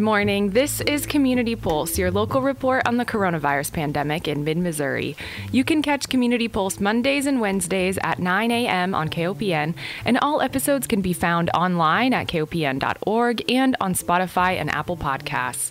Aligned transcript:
morning. 0.00 0.50
This 0.50 0.80
is 0.80 1.06
Community 1.06 1.54
Pulse, 1.54 1.98
your 1.98 2.10
local 2.10 2.40
report 2.42 2.86
on 2.86 2.96
the 2.96 3.04
coronavirus 3.04 3.72
pandemic 3.72 4.26
in 4.26 4.44
mid 4.44 4.58
Missouri. 4.58 5.16
You 5.52 5.64
can 5.64 5.82
catch 5.82 6.08
Community 6.08 6.48
Pulse 6.48 6.80
Mondays 6.80 7.26
and 7.26 7.40
Wednesdays 7.40 7.98
at 8.02 8.18
9 8.18 8.50
a.m. 8.50 8.94
on 8.94 9.08
KOPN, 9.08 9.74
and 10.04 10.18
all 10.18 10.40
episodes 10.40 10.86
can 10.86 11.00
be 11.00 11.12
found 11.12 11.50
online 11.54 12.12
at 12.12 12.26
kopn.org 12.26 13.50
and 13.50 13.76
on 13.80 13.94
Spotify 13.94 14.54
and 14.54 14.70
Apple 14.70 14.96
Podcasts. 14.96 15.70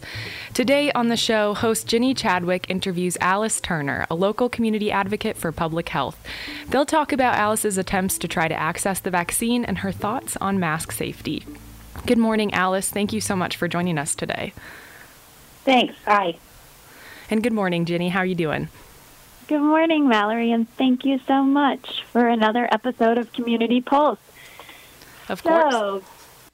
Today 0.53 0.91
on 0.91 1.09
the 1.09 1.17
show, 1.17 1.53
host 1.53 1.87
Ginny 1.87 2.13
Chadwick 2.13 2.69
interviews 2.69 3.17
Alice 3.21 3.59
Turner, 3.59 4.05
a 4.09 4.15
local 4.15 4.49
community 4.49 4.91
advocate 4.91 5.37
for 5.37 5.51
public 5.51 5.89
health. 5.89 6.21
They'll 6.69 6.85
talk 6.85 7.11
about 7.11 7.35
Alice's 7.35 7.77
attempts 7.77 8.17
to 8.19 8.27
try 8.27 8.47
to 8.47 8.55
access 8.55 8.99
the 8.99 9.11
vaccine 9.11 9.65
and 9.65 9.79
her 9.79 9.91
thoughts 9.91 10.37
on 10.37 10.59
mask 10.59 10.91
safety. 10.91 11.45
Good 12.05 12.17
morning, 12.17 12.53
Alice. 12.53 12.89
Thank 12.89 13.13
you 13.13 13.21
so 13.21 13.35
much 13.35 13.57
for 13.57 13.67
joining 13.67 13.97
us 13.97 14.15
today. 14.15 14.53
Thanks. 15.63 15.95
Hi. 16.05 16.37
And 17.29 17.43
good 17.43 17.53
morning, 17.53 17.85
Ginny. 17.85 18.09
How 18.09 18.19
are 18.19 18.25
you 18.25 18.35
doing? 18.35 18.69
Good 19.47 19.61
morning, 19.61 20.07
Mallory, 20.07 20.51
and 20.51 20.69
thank 20.75 21.05
you 21.05 21.19
so 21.27 21.43
much 21.43 22.03
for 22.11 22.27
another 22.27 22.67
episode 22.71 23.17
of 23.17 23.33
Community 23.33 23.81
Pulse. 23.81 24.19
Of 25.27 25.43
course. 25.43 25.73
So, 25.73 26.03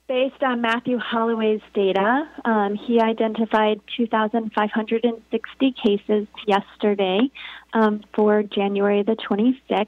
based 0.07 0.43
on 0.43 0.61
Matthew 0.61 0.99
Holloway's 0.99 1.61
data, 1.73 2.29
um, 2.43 2.75
he 2.75 2.99
identified 2.99 3.81
2,560 3.97 5.75
cases 5.83 6.27
yesterday 6.45 7.31
um, 7.73 8.03
for 8.13 8.43
January 8.43 9.01
the 9.03 9.15
26th 9.15 9.87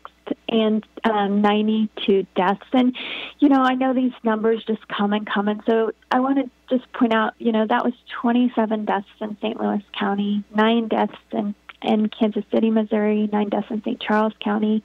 and 0.49 0.85
um, 1.03 1.41
92 1.41 2.25
deaths. 2.35 2.65
And, 2.73 2.95
you 3.39 3.49
know, 3.49 3.61
I 3.61 3.75
know 3.75 3.93
these 3.93 4.13
numbers 4.23 4.63
just 4.65 4.87
come 4.87 5.13
and 5.13 5.27
come. 5.27 5.47
And 5.47 5.61
so 5.67 5.91
I 6.09 6.19
want 6.19 6.37
to 6.39 6.75
just 6.75 6.91
point 6.93 7.13
out, 7.13 7.33
you 7.37 7.51
know, 7.51 7.67
that 7.67 7.85
was 7.85 7.93
27 8.21 8.85
deaths 8.85 9.05
in 9.21 9.37
St. 9.39 9.59
Louis 9.59 9.83
County, 9.97 10.43
nine 10.55 10.87
deaths 10.87 11.17
in, 11.31 11.53
in 11.83 12.09
Kansas 12.09 12.43
City, 12.51 12.71
Missouri, 12.71 13.29
nine 13.31 13.49
deaths 13.49 13.67
in 13.69 13.81
St. 13.83 14.01
Charles 14.01 14.33
County, 14.43 14.83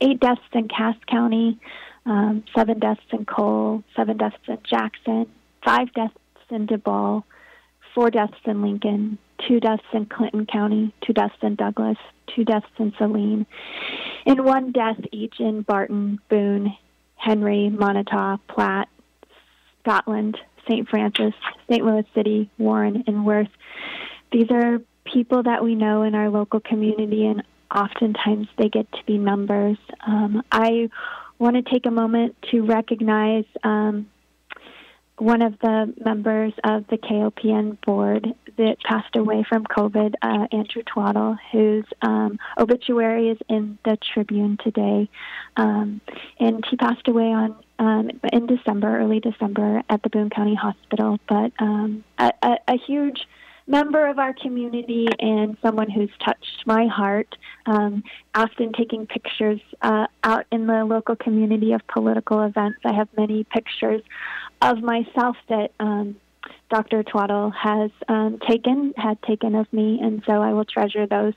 eight 0.00 0.20
deaths 0.20 0.40
in 0.54 0.68
Cass 0.68 0.96
County, 1.06 1.60
um, 2.06 2.44
seven 2.54 2.78
deaths 2.78 3.00
in 3.12 3.24
Cole, 3.24 3.82
seven 3.94 4.16
deaths 4.16 4.36
in 4.46 4.58
Jackson, 4.64 5.26
five 5.64 5.92
deaths 5.92 6.14
in 6.50 6.66
DeKalb, 6.66 7.24
four 7.94 8.10
deaths 8.10 8.38
in 8.44 8.62
Lincoln, 8.62 9.18
two 9.46 9.60
deaths 9.60 9.82
in 9.92 10.06
Clinton 10.06 10.46
County, 10.46 10.92
two 11.06 11.12
deaths 11.12 11.34
in 11.42 11.54
Douglas, 11.54 11.98
two 12.34 12.44
deaths 12.44 12.66
in 12.78 12.92
Saline, 12.98 13.46
and 14.26 14.44
one 14.44 14.72
death 14.72 14.98
each 15.12 15.40
in 15.40 15.62
Barton, 15.62 16.20
Boone, 16.28 16.76
Henry, 17.16 17.68
Moniteau, 17.70 18.38
Platte, 18.48 18.88
Scotland, 19.82 20.38
St. 20.68 20.88
Francois, 20.88 21.30
St. 21.68 21.84
Louis 21.84 22.04
City, 22.14 22.50
Warren, 22.58 23.04
and 23.06 23.26
Worth. 23.26 23.48
These 24.32 24.50
are 24.50 24.80
people 25.04 25.42
that 25.42 25.64
we 25.64 25.74
know 25.74 26.02
in 26.02 26.14
our 26.14 26.30
local 26.30 26.60
community, 26.60 27.26
and 27.26 27.42
oftentimes 27.74 28.48
they 28.58 28.68
get 28.68 28.90
to 28.92 29.04
be 29.04 29.18
numbers. 29.18 29.78
Um, 30.06 30.42
I 30.52 30.90
want 31.40 31.56
to 31.56 31.62
take 31.62 31.86
a 31.86 31.90
moment 31.90 32.36
to 32.50 32.60
recognize 32.62 33.46
um, 33.64 34.08
one 35.16 35.42
of 35.42 35.58
the 35.58 35.92
members 36.04 36.52
of 36.64 36.86
the 36.88 36.96
KOPN 36.96 37.80
board 37.84 38.26
that 38.56 38.76
passed 38.84 39.16
away 39.16 39.44
from 39.48 39.64
COVID, 39.64 40.14
uh, 40.22 40.46
Andrew 40.52 40.82
Twaddle, 40.82 41.36
whose 41.50 41.84
um, 42.02 42.38
obituary 42.58 43.30
is 43.30 43.38
in 43.48 43.78
the 43.84 43.98
Tribune 44.12 44.58
today. 44.62 45.08
Um, 45.56 46.00
and 46.38 46.64
he 46.70 46.76
passed 46.76 47.08
away 47.08 47.32
on 47.32 47.56
um, 47.78 48.10
in 48.32 48.46
December, 48.46 48.98
early 49.00 49.20
December, 49.20 49.82
at 49.88 50.02
the 50.02 50.10
Boone 50.10 50.30
County 50.30 50.54
Hospital. 50.54 51.18
But 51.26 51.52
um, 51.58 52.04
a, 52.18 52.32
a, 52.42 52.56
a 52.68 52.78
huge 52.86 53.26
member 53.70 54.08
of 54.08 54.18
our 54.18 54.34
community 54.34 55.06
and 55.18 55.56
someone 55.62 55.88
who's 55.88 56.10
touched 56.24 56.66
my 56.66 56.86
heart. 56.86 57.34
Um, 57.66 58.02
often 58.34 58.72
taking 58.72 59.06
pictures 59.06 59.60
uh, 59.80 60.06
out 60.24 60.46
in 60.50 60.66
the 60.66 60.84
local 60.84 61.14
community 61.16 61.72
of 61.72 61.86
political 61.86 62.42
events. 62.42 62.80
I 62.84 62.92
have 62.92 63.08
many 63.16 63.44
pictures 63.44 64.02
of 64.60 64.82
myself 64.82 65.36
that 65.48 65.70
um, 65.78 66.16
Dr. 66.70 67.02
Twaddle 67.02 67.50
has 67.50 67.90
um, 68.08 68.38
taken, 68.48 68.94
had 68.96 69.20
taken 69.22 69.54
of 69.54 69.72
me, 69.72 70.00
and 70.02 70.22
so 70.26 70.40
I 70.40 70.52
will 70.52 70.64
treasure 70.64 71.06
those 71.06 71.34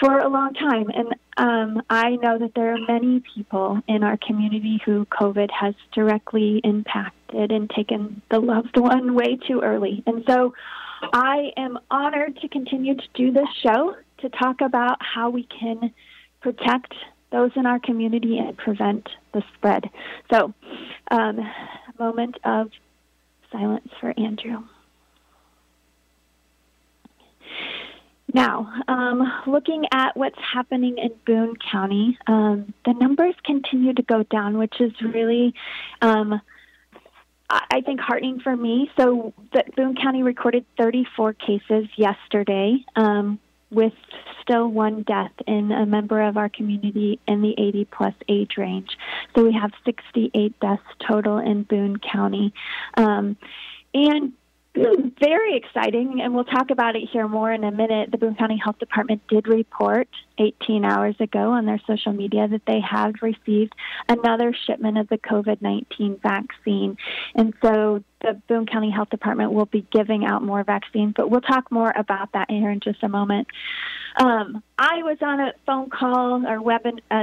for 0.00 0.18
a 0.18 0.28
long 0.28 0.54
time. 0.54 0.90
And 0.94 1.14
um, 1.36 1.82
I 1.90 2.16
know 2.16 2.38
that 2.38 2.52
there 2.54 2.74
are 2.74 2.78
many 2.88 3.22
people 3.34 3.80
in 3.88 4.02
our 4.02 4.16
community 4.16 4.80
who 4.84 5.06
COVID 5.06 5.50
has 5.50 5.74
directly 5.92 6.60
impacted 6.64 7.52
and 7.52 7.68
taken 7.70 8.22
the 8.30 8.40
loved 8.40 8.76
one 8.76 9.14
way 9.14 9.36
too 9.36 9.60
early. 9.60 10.02
And 10.06 10.24
so 10.26 10.54
I 11.12 11.52
am 11.56 11.78
honored 11.90 12.38
to 12.40 12.48
continue 12.48 12.94
to 12.94 13.08
do 13.14 13.32
this 13.32 13.48
show 13.62 13.96
to 14.18 14.28
talk 14.28 14.60
about 14.60 14.98
how 15.00 15.30
we 15.30 15.44
can 15.44 15.92
protect 16.40 16.94
those 17.30 17.50
in 17.56 17.66
our 17.66 17.80
community 17.80 18.38
and 18.38 18.56
prevent 18.56 19.08
the 19.32 19.42
spread. 19.54 19.90
So, 20.30 20.52
um, 21.10 21.40
moment 21.98 22.36
of 22.44 22.70
silence 23.50 23.88
for 24.00 24.12
Andrew. 24.18 24.64
Now, 28.34 28.72
um, 28.88 29.30
looking 29.46 29.84
at 29.92 30.16
what's 30.16 30.38
happening 30.38 30.96
in 30.96 31.12
Boone 31.26 31.54
County, 31.70 32.18
um, 32.26 32.72
the 32.86 32.94
numbers 32.94 33.34
continue 33.44 33.92
to 33.92 34.02
go 34.02 34.22
down, 34.22 34.56
which 34.56 34.80
is 34.80 34.92
really, 35.02 35.54
um, 36.00 36.40
I 37.52 37.82
think, 37.84 38.00
heartening 38.00 38.40
for 38.40 38.56
me. 38.56 38.90
So, 38.96 39.34
Boone 39.76 39.94
County 39.94 40.22
recorded 40.22 40.64
34 40.78 41.34
cases 41.34 41.86
yesterday, 41.96 42.84
um, 42.96 43.38
with 43.70 43.92
still 44.40 44.68
one 44.68 45.02
death 45.02 45.32
in 45.46 45.70
a 45.70 45.84
member 45.84 46.20
of 46.22 46.36
our 46.36 46.48
community 46.48 47.18
in 47.28 47.42
the 47.42 47.54
80 47.58 47.84
plus 47.86 48.14
age 48.28 48.52
range. 48.56 48.96
So 49.34 49.44
we 49.44 49.52
have 49.54 49.70
68 49.84 50.58
deaths 50.60 50.82
total 51.06 51.38
in 51.38 51.62
Boone 51.62 51.98
County. 51.98 52.52
Um, 52.96 53.36
and 53.94 54.32
very 54.74 55.56
exciting, 55.56 56.20
and 56.22 56.34
we'll 56.34 56.44
talk 56.44 56.70
about 56.70 56.96
it 56.96 57.08
here 57.12 57.28
more 57.28 57.52
in 57.52 57.62
a 57.62 57.70
minute. 57.70 58.10
The 58.10 58.16
Boone 58.16 58.34
County 58.34 58.56
Health 58.56 58.78
Department 58.78 59.20
did 59.28 59.46
report 59.46 60.08
18 60.38 60.84
hours 60.84 61.14
ago 61.20 61.50
on 61.50 61.66
their 61.66 61.80
social 61.86 62.12
media 62.12 62.48
that 62.48 62.62
they 62.66 62.80
have 62.80 63.14
received 63.20 63.74
another 64.08 64.54
shipment 64.66 64.96
of 64.96 65.08
the 65.08 65.18
COVID 65.18 65.60
19 65.60 66.18
vaccine. 66.22 66.96
And 67.34 67.52
so 67.62 68.02
the 68.22 68.40
Boone 68.48 68.66
County 68.66 68.90
Health 68.90 69.10
Department 69.10 69.52
will 69.52 69.66
be 69.66 69.86
giving 69.92 70.24
out 70.24 70.42
more 70.42 70.64
vaccines, 70.64 71.12
but 71.16 71.30
we'll 71.30 71.42
talk 71.42 71.70
more 71.70 71.92
about 71.94 72.32
that 72.32 72.50
here 72.50 72.70
in 72.70 72.80
just 72.80 73.02
a 73.02 73.08
moment. 73.08 73.48
Um, 74.16 74.62
I 74.78 75.02
was 75.02 75.18
on 75.22 75.40
a 75.40 75.52
phone 75.66 75.90
call 75.90 76.46
or 76.46 76.60
web 76.60 76.82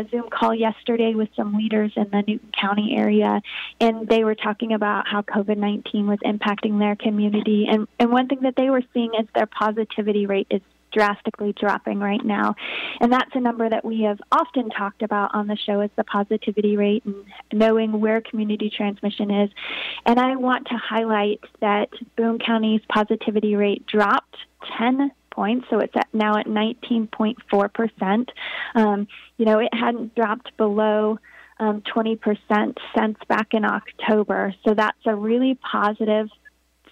Zoom 0.09 0.29
call 0.29 0.55
yesterday 0.55 1.13
with 1.13 1.29
some 1.35 1.55
leaders 1.55 1.91
in 1.95 2.09
the 2.09 2.23
Newton 2.27 2.51
County 2.59 2.95
area, 2.97 3.41
and 3.79 4.07
they 4.07 4.23
were 4.23 4.35
talking 4.35 4.73
about 4.73 5.07
how 5.07 5.21
COVID 5.21 5.57
19 5.57 6.07
was 6.07 6.19
impacting 6.25 6.79
their 6.79 6.95
community. 6.95 7.67
And, 7.69 7.87
and 7.99 8.11
one 8.11 8.27
thing 8.27 8.41
that 8.41 8.55
they 8.55 8.69
were 8.69 8.83
seeing 8.93 9.11
is 9.19 9.27
their 9.35 9.45
positivity 9.45 10.25
rate 10.25 10.47
is 10.49 10.61
drastically 10.91 11.53
dropping 11.53 11.99
right 11.99 12.23
now. 12.23 12.55
And 12.99 13.11
that's 13.11 13.29
a 13.33 13.39
number 13.39 13.69
that 13.69 13.85
we 13.85 14.01
have 14.03 14.19
often 14.31 14.69
talked 14.69 15.01
about 15.01 15.35
on 15.35 15.47
the 15.47 15.55
show 15.55 15.81
is 15.81 15.91
the 15.95 16.03
positivity 16.03 16.77
rate 16.77 17.05
and 17.05 17.25
knowing 17.53 17.99
where 17.99 18.21
community 18.21 18.71
transmission 18.75 19.29
is. 19.29 19.51
And 20.05 20.19
I 20.19 20.35
want 20.35 20.67
to 20.67 20.75
highlight 20.77 21.41
that 21.61 21.89
Boone 22.15 22.39
County's 22.39 22.81
positivity 22.89 23.55
rate 23.55 23.85
dropped 23.85 24.37
10 24.77 25.11
points, 25.39 25.67
so 25.69 25.79
it's 25.79 25.95
at, 25.95 26.09
now 26.11 26.37
at 26.37 26.47
19.4%. 26.47 28.27
Um, 28.75 29.07
you 29.37 29.45
know, 29.45 29.59
it 29.59 29.73
hadn't 29.73 30.13
dropped 30.13 30.57
below 30.57 31.17
um, 31.61 31.81
20% 31.81 32.77
since 32.93 33.17
back 33.29 33.53
in 33.53 33.63
October. 33.63 34.53
So 34.67 34.73
that's 34.73 34.97
a 35.05 35.15
really 35.15 35.55
positive 35.55 36.27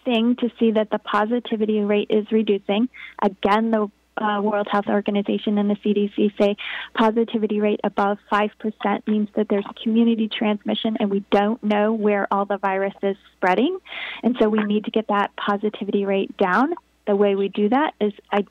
thing 0.05 0.37
to 0.37 0.49
see 0.57 0.71
that 0.71 0.89
the 0.89 0.99
positivity 0.99 1.81
rate 1.81 2.07
is 2.09 2.31
reducing. 2.31 2.87
Again, 3.21 3.71
the 3.71 3.91
uh, 4.15 4.41
World 4.41 4.69
Health 4.71 4.87
Organization 4.87 5.57
and 5.57 5.69
the 5.69 5.75
CDC 5.75 6.37
say 6.39 6.55
positivity 6.93 7.59
rate 7.59 7.81
above 7.83 8.17
5% 8.31 9.07
means 9.07 9.27
that 9.35 9.49
there's 9.49 9.65
community 9.83 10.29
transmission 10.29 10.95
and 11.01 11.11
we 11.11 11.25
don't 11.31 11.61
know 11.61 11.91
where 11.91 12.27
all 12.31 12.45
the 12.45 12.57
virus 12.57 12.95
is 13.03 13.17
spreading. 13.35 13.77
And 14.23 14.37
so 14.39 14.47
we 14.47 14.63
need 14.63 14.85
to 14.85 14.91
get 14.91 15.09
that 15.09 15.35
positivity 15.35 16.05
rate 16.05 16.35
down. 16.37 16.73
The 17.07 17.15
way 17.15 17.35
we 17.35 17.47
do 17.47 17.69
that 17.69 17.93
is 18.01 18.13
uh, 18.31 18.41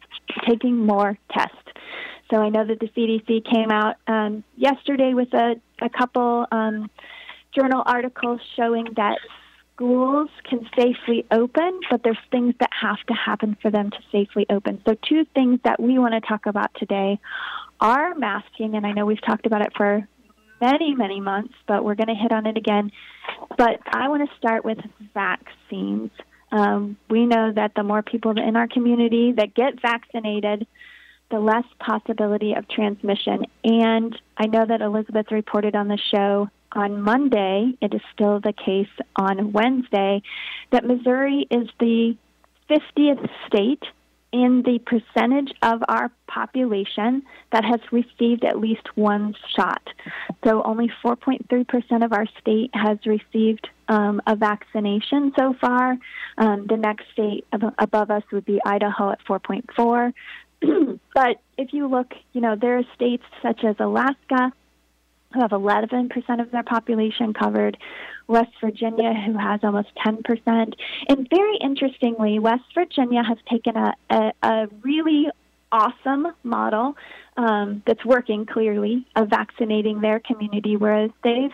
taking 0.47 0.77
more 0.79 1.19
tests. 1.33 1.57
So 2.31 2.39
I 2.39 2.49
know 2.49 2.67
that 2.67 2.81
the 2.81 2.89
CDC 2.89 3.45
came 3.49 3.71
out 3.71 3.97
um, 4.09 4.43
yesterday 4.57 5.15
with 5.15 5.33
a, 5.33 5.61
a 5.81 5.89
couple 5.89 6.47
um, 6.51 6.91
journal 7.55 7.83
articles 7.87 8.41
showing 8.57 8.87
that 8.97 9.19
schools 9.75 10.31
can 10.49 10.69
safely 10.77 11.25
open, 11.31 11.81
but 11.91 12.03
there's 12.03 12.19
things 12.31 12.55
that 12.61 12.71
have 12.81 12.99
to 13.09 13.15
happen 13.15 13.57
for 13.61 13.71
them 13.71 13.91
to 13.91 13.99
safely 14.11 14.47
open. 14.51 14.81
So, 14.87 14.97
two 15.09 15.25
things 15.35 15.61
that 15.65 15.81
we 15.81 15.99
want 15.99 16.15
to 16.15 16.21
talk 16.21 16.47
about 16.47 16.71
today 16.77 17.21
are 17.81 18.15
masking, 18.15 18.75
and 18.75 18.87
I 18.87 18.93
know 18.93 19.05
we've 19.05 19.25
talked 19.25 19.47
about 19.47 19.61
it 19.61 19.73
for 19.77 20.09
many, 20.61 20.95
many 20.95 21.21
months, 21.21 21.55
but 21.69 21.85
we're 21.85 21.95
going 21.95 22.09
to 22.09 22.15
hit 22.15 22.33
on 22.33 22.47
it 22.47 22.57
again. 22.57 22.91
But 23.57 23.81
I 23.87 24.09
want 24.09 24.29
to 24.29 24.37
start 24.37 24.65
with 24.65 24.79
vaccines. 25.15 26.11
Um, 26.53 26.97
we 27.11 27.27
know 27.27 27.53
that 27.53 27.73
the 27.75 27.83
more 27.83 28.03
people 28.03 28.33
in 28.33 28.57
our 28.57 28.69
community 28.69 29.33
that 29.33 29.55
get 29.55 29.81
vaccinated, 29.81 30.67
the 31.31 31.41
less 31.41 31.65
possibility 31.81 32.55
of 32.55 32.69
transmission. 32.69 33.45
And 33.65 34.17
I 34.37 34.47
know 34.47 34.65
that 34.65 34.81
Elizabeth 34.81 35.31
reported 35.31 35.75
on 35.75 35.89
the 35.89 35.99
show 36.13 36.49
on 36.73 37.01
Monday, 37.01 37.73
it 37.81 37.95
is 37.95 38.01
still 38.13 38.41
the 38.41 38.53
case 38.53 38.89
on 39.17 39.53
Wednesday, 39.53 40.23
that 40.71 40.85
Missouri 40.85 41.47
is 41.51 41.69
the 41.81 42.17
50th 42.71 43.29
state 43.47 43.83
in 44.33 44.63
the 44.63 44.79
percentage 44.81 45.53
of 45.63 45.83
our 45.89 46.11
population 46.27 47.23
that 47.53 47.65
has 47.65 47.81
received 47.93 48.45
at 48.45 48.59
least 48.59 48.97
one 48.97 49.35
shot. 49.55 49.83
So 50.45 50.63
only 50.63 50.91
4.3% 51.05 52.05
of 52.05 52.13
our 52.13 52.27
state 52.41 52.71
has 52.75 52.99
received 53.07 53.69
um, 53.89 54.21
a 54.27 54.37
vaccination 54.37 55.33
so 55.39 55.55
far. 55.61 55.97
Um, 56.39 56.67
the 56.67 56.77
next 56.77 57.05
state 57.13 57.47
above 57.79 58.11
us 58.11 58.23
would 58.33 58.45
be 58.45 58.61
Idaho 58.65 59.13
at 59.13 59.25
4.4. 59.25 60.13
but 61.15 61.41
if 61.57 61.73
you 61.73 61.87
look, 61.87 62.13
you 62.33 62.41
know, 62.41 62.57
there 62.57 62.79
are 62.79 62.85
states 62.95 63.25
such 63.43 63.65
as 63.65 63.77
Alaska 63.79 64.53
who 65.37 65.43
have 65.43 65.51
11% 65.51 66.41
of 66.41 66.51
their 66.51 66.63
population 66.63 67.33
covered, 67.33 67.77
West 68.27 68.51
Virginia, 68.61 69.13
who 69.15 69.37
has 69.39 69.61
almost 69.63 69.89
10%. 70.05 70.75
And 71.09 71.29
very 71.31 71.57
interestingly, 71.61 72.39
West 72.39 72.65
Virginia 72.75 73.23
has 73.23 73.39
taken 73.49 73.77
a, 73.77 73.95
a, 74.11 74.33
a 74.43 74.69
really 74.83 75.29
awesome 75.71 76.29
model 76.43 76.97
um, 77.37 77.83
that's 77.87 78.05
working 78.05 78.47
clearly 78.47 79.07
of 79.15 79.29
vaccinating 79.29 80.01
their 80.01 80.21
community, 80.21 80.77
whereas 80.77 81.11
they've 81.23 81.53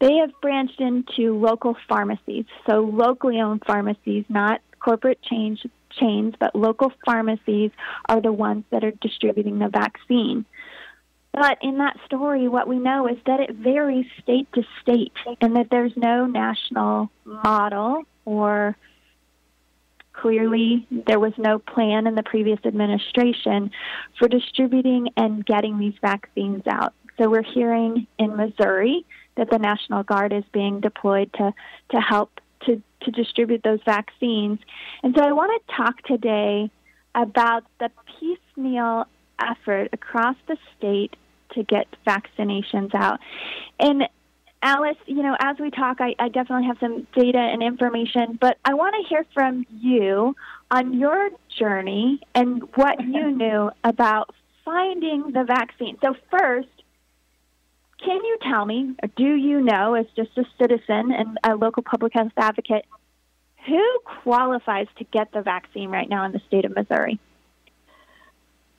they 0.00 0.16
have 0.16 0.32
branched 0.40 0.80
into 0.80 1.38
local 1.38 1.76
pharmacies, 1.88 2.44
so 2.68 2.80
locally 2.80 3.40
owned 3.40 3.62
pharmacies, 3.64 4.24
not 4.28 4.60
corporate 4.80 5.22
chains, 5.22 5.64
chains, 5.92 6.34
but 6.40 6.56
local 6.56 6.92
pharmacies 7.04 7.70
are 8.08 8.20
the 8.20 8.32
ones 8.32 8.64
that 8.72 8.82
are 8.82 8.90
distributing 8.90 9.60
the 9.60 9.68
vaccine. 9.68 10.44
But 11.32 11.58
in 11.62 11.78
that 11.78 11.96
story, 12.04 12.46
what 12.46 12.68
we 12.68 12.78
know 12.78 13.08
is 13.08 13.16
that 13.26 13.40
it 13.40 13.54
varies 13.54 14.06
state 14.22 14.48
to 14.52 14.62
state 14.82 15.12
and 15.40 15.56
that 15.56 15.68
there's 15.70 15.96
no 15.96 16.26
national 16.26 17.10
model 17.24 18.02
or 18.26 18.76
clearly 20.12 20.86
there 20.90 21.18
was 21.18 21.32
no 21.38 21.58
plan 21.58 22.06
in 22.06 22.14
the 22.14 22.22
previous 22.22 22.60
administration 22.66 23.70
for 24.18 24.28
distributing 24.28 25.08
and 25.16 25.44
getting 25.46 25.78
these 25.78 25.94
vaccines 26.02 26.66
out. 26.66 26.92
So 27.18 27.30
we're 27.30 27.42
hearing 27.42 28.06
in 28.18 28.36
Missouri 28.36 29.06
that 29.36 29.48
the 29.50 29.58
National 29.58 30.02
Guard 30.02 30.34
is 30.34 30.44
being 30.52 30.80
deployed 30.80 31.32
to, 31.34 31.54
to 31.92 32.00
help 32.00 32.30
to, 32.66 32.80
to 33.02 33.10
distribute 33.10 33.62
those 33.62 33.80
vaccines. 33.84 34.58
And 35.02 35.14
so 35.16 35.24
I 35.24 35.32
want 35.32 35.50
to 35.66 35.76
talk 35.76 36.02
today 36.02 36.70
about 37.14 37.64
the 37.80 37.90
piecemeal 38.06 39.06
effort 39.40 39.88
across 39.92 40.36
the 40.46 40.56
state 40.76 41.16
to 41.54 41.62
get 41.62 41.86
vaccinations 42.06 42.94
out. 42.94 43.20
And 43.78 44.08
Alice, 44.62 44.96
you 45.06 45.22
know, 45.22 45.36
as 45.40 45.56
we 45.58 45.70
talk, 45.70 46.00
I, 46.00 46.14
I 46.20 46.28
definitely 46.28 46.66
have 46.66 46.78
some 46.78 47.06
data 47.16 47.38
and 47.38 47.62
information, 47.62 48.38
but 48.40 48.58
I 48.64 48.74
want 48.74 48.94
to 48.94 49.08
hear 49.08 49.26
from 49.34 49.66
you 49.70 50.36
on 50.70 50.98
your 50.98 51.30
journey 51.58 52.20
and 52.34 52.62
what 52.76 53.02
you 53.02 53.32
knew 53.32 53.70
about 53.82 54.32
finding 54.64 55.32
the 55.32 55.42
vaccine. 55.44 55.98
So, 56.00 56.14
first, 56.30 56.68
can 57.98 58.24
you 58.24 58.38
tell 58.42 58.64
me, 58.64 58.94
or 59.02 59.08
do 59.16 59.34
you 59.34 59.60
know, 59.60 59.94
as 59.94 60.06
just 60.16 60.30
a 60.38 60.44
citizen 60.60 61.12
and 61.12 61.38
a 61.44 61.56
local 61.56 61.82
public 61.82 62.12
health 62.14 62.32
advocate, 62.36 62.84
who 63.66 63.98
qualifies 64.22 64.86
to 64.98 65.04
get 65.04 65.32
the 65.32 65.42
vaccine 65.42 65.90
right 65.90 66.08
now 66.08 66.24
in 66.24 66.32
the 66.32 66.40
state 66.46 66.64
of 66.64 66.74
Missouri? 66.74 67.18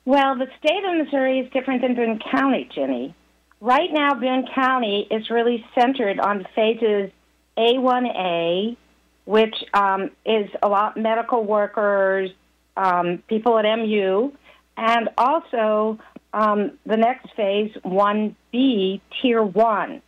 Well, 0.06 0.36
the 0.36 0.48
state 0.58 0.84
of 0.84 0.96
Missouri 1.04 1.40
is 1.40 1.52
different 1.52 1.80
than 1.80 1.94
Boone 1.94 2.18
County, 2.30 2.68
Ginny. 2.74 3.14
Right 3.60 3.90
now, 3.90 4.14
Boone 4.14 4.46
County 4.54 5.06
is 5.10 5.30
really 5.30 5.64
centered 5.74 6.20
on 6.20 6.46
phases 6.54 7.10
A1A, 7.56 8.76
which 9.24 9.54
um, 9.72 10.10
is 10.26 10.50
a 10.62 10.68
lot 10.68 10.98
medical 10.98 11.42
workers, 11.42 12.30
um, 12.76 13.22
people 13.28 13.58
at 13.58 13.64
MU, 13.78 14.32
and 14.76 15.08
also 15.16 15.98
um, 16.34 16.78
the 16.84 16.98
next 16.98 17.34
phase, 17.34 17.72
1B, 17.84 19.00
Tier 19.22 19.42
1. 19.42 20.02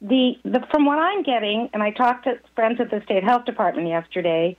The, 0.00 0.32
the, 0.44 0.64
from 0.70 0.86
what 0.86 0.98
I'm 0.98 1.22
getting, 1.24 1.68
and 1.74 1.82
I 1.82 1.90
talked 1.90 2.24
to 2.24 2.38
friends 2.54 2.80
at 2.80 2.90
the 2.90 3.02
state 3.04 3.24
health 3.24 3.44
department 3.44 3.88
yesterday, 3.88 4.56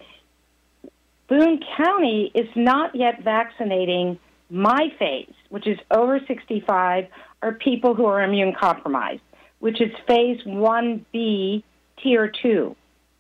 Boone 1.30 1.60
County 1.78 2.31
is 2.34 2.48
not 2.56 2.96
yet 2.96 3.24
vaccinating 3.24 4.20
my 4.50 4.92
phase, 4.98 5.34
which 5.50 5.68
is 5.68 5.78
over 5.96 6.20
65, 6.28 7.06
or 7.44 7.54
people 7.54 7.94
who 7.94 8.06
are 8.06 8.24
immune 8.24 8.54
compromised, 8.60 9.22
which 9.60 9.80
is 9.80 9.92
phase 10.08 10.40
1B, 10.46 11.64
tier 12.02 12.31
2. 12.42 12.76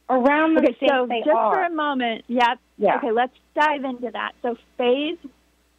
Around 0.09 0.55
the 0.55 0.63
okay, 0.63 0.75
state 0.77 0.89
so 0.89 1.05
they 1.07 1.19
just 1.19 1.29
are. 1.29 1.53
for 1.53 1.63
a 1.63 1.69
moment, 1.69 2.25
yeah, 2.27 2.55
yeah. 2.79 2.97
Okay, 2.97 3.11
let's 3.11 3.35
dive 3.55 3.83
into 3.83 4.09
that. 4.11 4.31
So 4.41 4.57
phase 4.75 5.19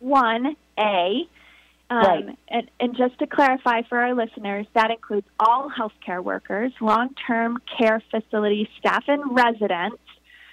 1A, 0.01 1.23
um, 1.91 1.99
right. 1.99 2.39
and, 2.49 2.71
and 2.79 2.97
just 2.97 3.19
to 3.19 3.27
clarify 3.27 3.83
for 3.89 3.99
our 3.99 4.15
listeners, 4.15 4.67
that 4.75 4.93
includes 4.93 5.27
all 5.41 5.69
healthcare 5.69 6.23
workers, 6.23 6.71
long 6.81 7.09
term 7.27 7.59
care 7.77 8.01
facility 8.13 8.69
staff, 8.79 9.03
and 9.09 9.37
residents. 9.37 10.01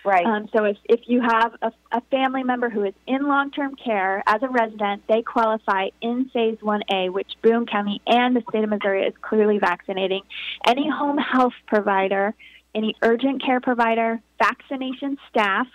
Right. 0.08 0.26
Um, 0.26 0.48
so 0.56 0.64
if, 0.64 0.78
if 0.86 1.02
you 1.08 1.20
have 1.20 1.52
a, 1.62 1.70
a 1.92 2.00
family 2.10 2.42
member 2.42 2.70
who 2.70 2.86
is 2.86 2.94
in 3.08 3.28
long 3.28 3.52
term 3.52 3.76
care 3.76 4.24
as 4.26 4.42
a 4.42 4.48
resident, 4.48 5.04
they 5.10 5.22
qualify 5.22 5.90
in 6.02 6.30
phase 6.30 6.58
1A, 6.62 7.12
which 7.12 7.34
Boone 7.44 7.66
County 7.66 8.02
and 8.08 8.34
the 8.34 8.42
state 8.50 8.64
of 8.64 8.70
Missouri 8.70 9.04
is 9.04 9.14
clearly 9.22 9.60
vaccinating. 9.60 10.22
Any 10.66 10.90
home 10.90 11.18
health 11.18 11.56
provider, 11.66 12.34
any 12.74 12.96
urgent 13.02 13.44
care 13.44 13.60
provider, 13.60 14.22
vaccination 14.40 15.18
staff, 15.30 15.68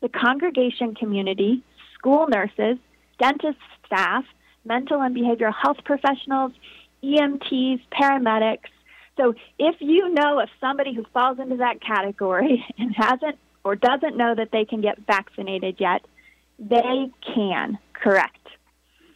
the 0.00 0.08
congregation 0.08 0.94
community, 0.94 1.62
school 1.98 2.26
nurses, 2.26 2.78
dentist 3.18 3.58
staff, 3.84 4.24
mental 4.64 5.02
and 5.02 5.14
behavioral 5.14 5.52
health 5.54 5.84
professionals, 5.84 6.52
EMTs, 7.02 7.82
paramedics. 7.92 8.70
So 9.18 9.34
if 9.58 9.76
you 9.80 10.08
know 10.08 10.40
of 10.40 10.48
somebody 10.58 10.94
who 10.94 11.04
falls 11.12 11.38
into 11.38 11.56
that 11.58 11.82
category 11.82 12.64
and 12.78 12.94
hasn't 12.96 13.36
or 13.64 13.74
doesn't 13.74 14.16
know 14.16 14.34
that 14.34 14.50
they 14.52 14.64
can 14.64 14.80
get 14.80 14.98
vaccinated 15.06 15.76
yet, 15.78 16.04
they 16.58 17.10
can, 17.34 17.78
correct. 17.92 18.38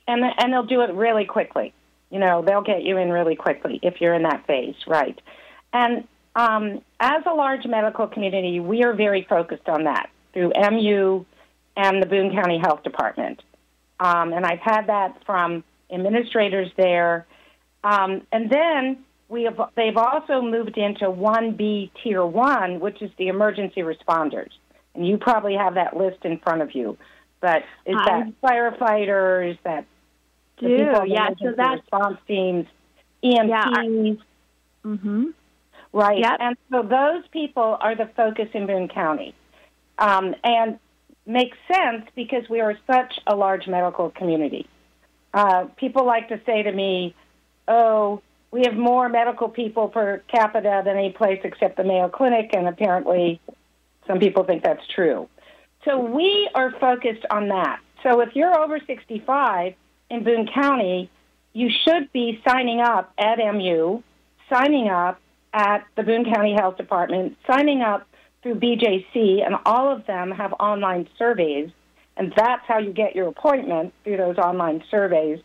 And, 0.06 0.22
and 0.38 0.52
they'll 0.52 0.64
do 0.64 0.80
it 0.80 0.92
really 0.94 1.26
quickly. 1.26 1.74
You 2.10 2.18
know, 2.18 2.42
they'll 2.42 2.62
get 2.62 2.82
you 2.82 2.96
in 2.96 3.10
really 3.10 3.36
quickly 3.36 3.78
if 3.82 4.00
you're 4.00 4.14
in 4.14 4.22
that 4.22 4.46
phase, 4.46 4.74
right? 4.86 5.20
And 5.72 6.08
um, 6.34 6.80
as 6.98 7.22
a 7.26 7.34
large 7.34 7.66
medical 7.66 8.06
community, 8.06 8.60
we 8.60 8.82
are 8.84 8.94
very 8.94 9.26
focused 9.28 9.68
on 9.68 9.84
that 9.84 10.08
through 10.32 10.52
MU 10.56 11.24
and 11.76 12.02
the 12.02 12.06
Boone 12.06 12.32
County 12.32 12.58
Health 12.58 12.82
Department. 12.82 13.42
Um, 14.00 14.32
and 14.32 14.46
I've 14.46 14.60
had 14.60 14.86
that 14.86 15.22
from 15.26 15.64
administrators 15.90 16.70
there. 16.76 17.26
Um, 17.84 18.22
and 18.32 18.50
then 18.50 19.04
we 19.28 19.44
have, 19.44 19.60
they've 19.76 19.96
also 19.96 20.40
moved 20.40 20.78
into 20.78 21.04
1B 21.06 21.90
Tier 22.02 22.24
1, 22.24 22.80
which 22.80 23.02
is 23.02 23.10
the 23.18 23.28
emergency 23.28 23.82
responders. 23.82 24.50
And 24.94 25.06
you 25.06 25.18
probably 25.18 25.54
have 25.54 25.74
that 25.74 25.96
list 25.96 26.24
in 26.24 26.38
front 26.38 26.62
of 26.62 26.74
you. 26.74 26.96
But 27.40 27.62
is 27.86 27.94
I 27.96 28.04
that 28.24 28.32
firefighters, 28.42 29.58
that 29.64 29.84
do, 30.58 30.68
the 30.68 30.84
people 30.84 31.00
in 31.02 31.10
yeah, 31.10 31.28
so 31.40 31.52
that's- 31.56 31.80
response 31.80 32.18
teams, 32.26 32.66
EMTs, 33.22 33.48
Yeah, 33.48 34.14
Mm-hmm. 34.84 35.24
right? 35.92 36.18
Yep. 36.18 36.36
And 36.40 36.56
so 36.70 36.82
those 36.82 37.26
people 37.32 37.76
are 37.80 37.94
the 37.94 38.06
focus 38.16 38.48
in 38.54 38.66
Boone 38.66 38.88
County. 38.88 39.34
Um, 39.98 40.34
and 40.44 40.78
makes 41.26 41.58
sense 41.70 42.06
because 42.14 42.48
we 42.48 42.60
are 42.60 42.78
such 42.86 43.18
a 43.26 43.34
large 43.36 43.66
medical 43.66 44.10
community. 44.10 44.66
Uh, 45.34 45.64
people 45.76 46.06
like 46.06 46.28
to 46.28 46.40
say 46.46 46.62
to 46.62 46.72
me, 46.72 47.14
oh, 47.66 48.22
we 48.50 48.62
have 48.64 48.74
more 48.74 49.08
medical 49.08 49.48
people 49.48 49.88
per 49.88 50.22
capita 50.28 50.82
than 50.84 50.96
any 50.96 51.12
place 51.12 51.40
except 51.44 51.76
the 51.76 51.84
Mayo 51.84 52.08
Clinic, 52.08 52.50
and 52.54 52.66
apparently 52.66 53.40
some 54.06 54.18
people 54.18 54.44
think 54.44 54.62
that's 54.62 54.86
true. 54.94 55.28
So 55.84 55.98
we 55.98 56.48
are 56.54 56.72
focused 56.80 57.24
on 57.30 57.48
that. 57.48 57.80
So 58.02 58.20
if 58.20 58.34
you're 58.34 58.58
over 58.58 58.78
65 58.86 59.74
in 60.10 60.24
Boone 60.24 60.48
County, 60.52 61.10
you 61.52 61.70
should 61.84 62.10
be 62.12 62.40
signing 62.46 62.80
up 62.80 63.12
at 63.18 63.38
MU, 63.38 64.02
signing 64.50 64.88
up 64.88 65.20
at 65.52 65.84
the 65.96 66.02
Boone 66.02 66.24
County 66.32 66.54
Health 66.54 66.76
Department, 66.76 67.36
signing 67.46 67.82
up 67.82 68.06
through 68.42 68.56
BJC, 68.56 69.44
and 69.44 69.56
all 69.66 69.92
of 69.92 70.06
them 70.06 70.30
have 70.30 70.52
online 70.54 71.08
surveys, 71.18 71.70
and 72.16 72.32
that's 72.36 72.62
how 72.66 72.78
you 72.78 72.92
get 72.92 73.14
your 73.14 73.28
appointment 73.28 73.92
through 74.04 74.16
those 74.16 74.38
online 74.38 74.82
surveys. 74.90 75.40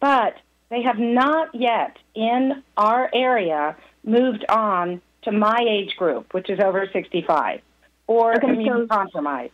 But 0.00 0.34
they 0.70 0.82
have 0.82 0.98
not 0.98 1.54
yet 1.54 1.96
in 2.14 2.62
our 2.76 3.10
area 3.14 3.76
moved 4.04 4.44
on 4.48 5.00
to 5.22 5.32
my 5.32 5.58
age 5.68 5.96
group, 5.96 6.32
which 6.34 6.50
is 6.50 6.58
over 6.60 6.88
65. 6.92 7.60
or 8.06 8.36
okay, 8.36 8.48
immune 8.48 8.88
so? 8.88 9.50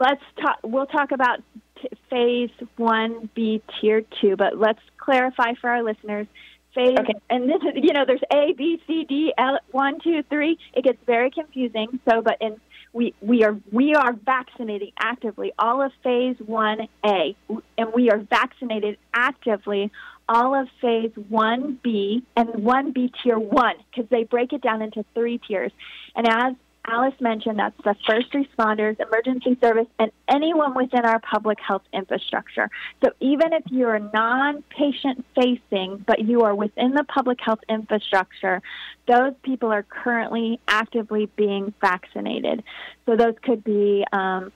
Let's 0.00 0.22
talk. 0.40 0.58
We'll 0.62 0.86
talk 0.86 1.12
about 1.12 1.40
t- 1.80 1.88
phase 2.10 2.50
one 2.76 3.28
B 3.34 3.62
tier 3.80 4.02
two, 4.20 4.36
but 4.36 4.58
let's 4.58 4.80
clarify 4.98 5.54
for 5.60 5.70
our 5.70 5.82
listeners. 5.82 6.26
Phase 6.74 6.98
okay. 6.98 7.14
and 7.30 7.48
this 7.48 7.62
is 7.62 7.84
you 7.84 7.92
know 7.92 8.04
there's 8.04 8.22
A 8.32 8.52
B 8.52 8.82
C 8.86 9.04
D 9.04 9.32
L 9.38 9.58
one 9.70 10.00
two 10.00 10.24
three. 10.28 10.58
It 10.74 10.82
gets 10.82 10.98
very 11.06 11.30
confusing. 11.30 12.00
So, 12.08 12.20
but 12.20 12.38
in 12.40 12.60
we 12.92 13.14
we 13.20 13.44
are 13.44 13.56
we 13.70 13.94
are 13.94 14.12
vaccinating 14.12 14.92
actively 14.98 15.52
all 15.58 15.82
of 15.82 15.92
phase 16.02 16.36
one 16.44 16.88
A, 17.04 17.36
and 17.78 17.92
we 17.94 18.10
are 18.10 18.18
vaccinated 18.18 18.98
actively 19.12 19.92
all 20.28 20.54
of 20.54 20.68
phase 20.80 21.12
1B 21.30 22.22
and 22.36 22.48
1B 22.48 23.12
tier 23.22 23.38
1 23.38 23.74
because 23.90 24.08
they 24.10 24.24
break 24.24 24.52
it 24.52 24.62
down 24.62 24.82
into 24.82 25.04
three 25.14 25.38
tiers. 25.38 25.72
And 26.16 26.26
as 26.28 26.54
Alice 26.86 27.14
mentioned, 27.18 27.58
that's 27.58 27.76
the 27.82 27.96
first 28.06 28.30
responders, 28.32 29.00
emergency 29.00 29.56
service, 29.62 29.86
and 29.98 30.12
anyone 30.28 30.74
within 30.74 31.06
our 31.06 31.18
public 31.18 31.58
health 31.58 31.82
infrastructure. 31.94 32.68
So 33.02 33.10
even 33.20 33.54
if 33.54 33.62
you're 33.70 33.98
non 33.98 34.62
patient 34.68 35.24
facing, 35.34 36.04
but 36.06 36.20
you 36.20 36.42
are 36.42 36.54
within 36.54 36.92
the 36.92 37.04
public 37.04 37.38
health 37.40 37.60
infrastructure, 37.68 38.60
those 39.08 39.32
people 39.42 39.72
are 39.72 39.82
currently 39.82 40.60
actively 40.68 41.30
being 41.36 41.72
vaccinated. 41.80 42.62
So 43.06 43.16
those 43.16 43.34
could 43.42 43.64
be 43.64 44.04
um, 44.12 44.52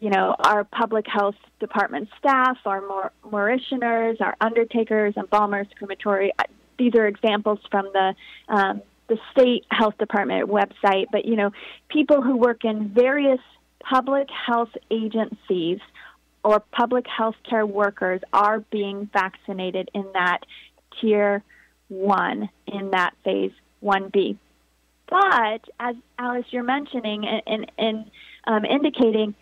you 0.00 0.10
know, 0.10 0.34
our 0.38 0.64
public 0.64 1.06
health 1.06 1.34
department 1.60 2.08
staff, 2.18 2.58
our 2.64 2.80
mor- 2.80 3.12
morticians, 3.24 4.20
our 4.20 4.36
undertakers, 4.40 5.14
embalmers, 5.16 5.66
crematory. 5.76 6.32
These 6.78 6.94
are 6.94 7.06
examples 7.06 7.58
from 7.70 7.90
the 7.92 8.14
um, 8.48 8.82
the 9.08 9.18
state 9.32 9.64
health 9.70 9.96
department 9.98 10.48
website. 10.48 11.06
But 11.10 11.24
you 11.24 11.36
know, 11.36 11.50
people 11.88 12.22
who 12.22 12.36
work 12.36 12.64
in 12.64 12.88
various 12.88 13.40
public 13.80 14.28
health 14.30 14.70
agencies 14.90 15.78
or 16.44 16.60
public 16.60 17.06
health 17.06 17.36
care 17.48 17.66
workers 17.66 18.20
are 18.32 18.60
being 18.60 19.10
vaccinated 19.12 19.90
in 19.94 20.06
that 20.14 20.40
tier 21.00 21.42
one 21.88 22.48
in 22.66 22.90
that 22.90 23.14
phase 23.24 23.52
1B. 23.82 24.36
But 25.08 25.62
as 25.80 25.96
Alice, 26.18 26.44
you're 26.50 26.62
mentioning 26.62 27.26
and, 27.26 27.42
and, 27.46 27.72
and 27.78 28.10
um, 28.46 28.64
indicating, 28.64 29.34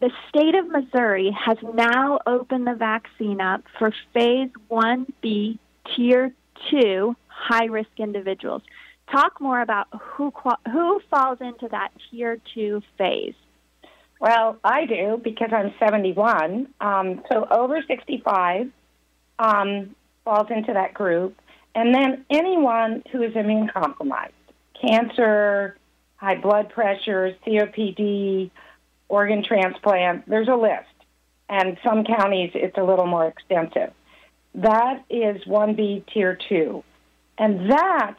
the 0.00 0.10
state 0.28 0.54
of 0.54 0.68
Missouri 0.68 1.36
has 1.44 1.58
now 1.74 2.20
opened 2.26 2.66
the 2.66 2.74
vaccine 2.74 3.40
up 3.40 3.64
for 3.78 3.92
phase 4.14 4.50
1B, 4.70 5.58
tier 5.94 6.32
2, 6.70 7.16
high 7.26 7.64
risk 7.64 7.90
individuals. 7.98 8.62
Talk 9.10 9.40
more 9.40 9.60
about 9.60 9.88
who, 10.00 10.32
who 10.70 11.00
falls 11.10 11.38
into 11.40 11.68
that 11.70 11.90
tier 12.10 12.38
2 12.54 12.82
phase. 12.96 13.34
Well, 14.20 14.58
I 14.62 14.86
do 14.86 15.20
because 15.22 15.50
I'm 15.52 15.72
71. 15.78 16.68
Um, 16.80 17.22
so 17.30 17.46
over 17.50 17.82
65 17.86 18.70
um, 19.38 19.94
falls 20.24 20.48
into 20.50 20.72
that 20.72 20.94
group. 20.94 21.36
And 21.74 21.94
then 21.94 22.24
anyone 22.30 23.02
who 23.12 23.22
is 23.22 23.34
immune 23.36 23.70
compromised, 23.72 24.32
cancer, 24.80 25.76
high 26.16 26.40
blood 26.40 26.70
pressure, 26.70 27.36
COPD, 27.46 28.50
organ 29.08 29.42
transplant, 29.42 30.28
there's 30.28 30.48
a 30.48 30.54
list. 30.54 30.86
And 31.48 31.78
some 31.82 32.04
counties, 32.04 32.50
it's 32.54 32.76
a 32.76 32.82
little 32.82 33.06
more 33.06 33.26
extensive. 33.26 33.92
That 34.54 35.04
is 35.08 35.42
1B 35.44 36.04
Tier 36.12 36.38
2. 36.48 36.84
And 37.38 37.70
that, 37.70 38.16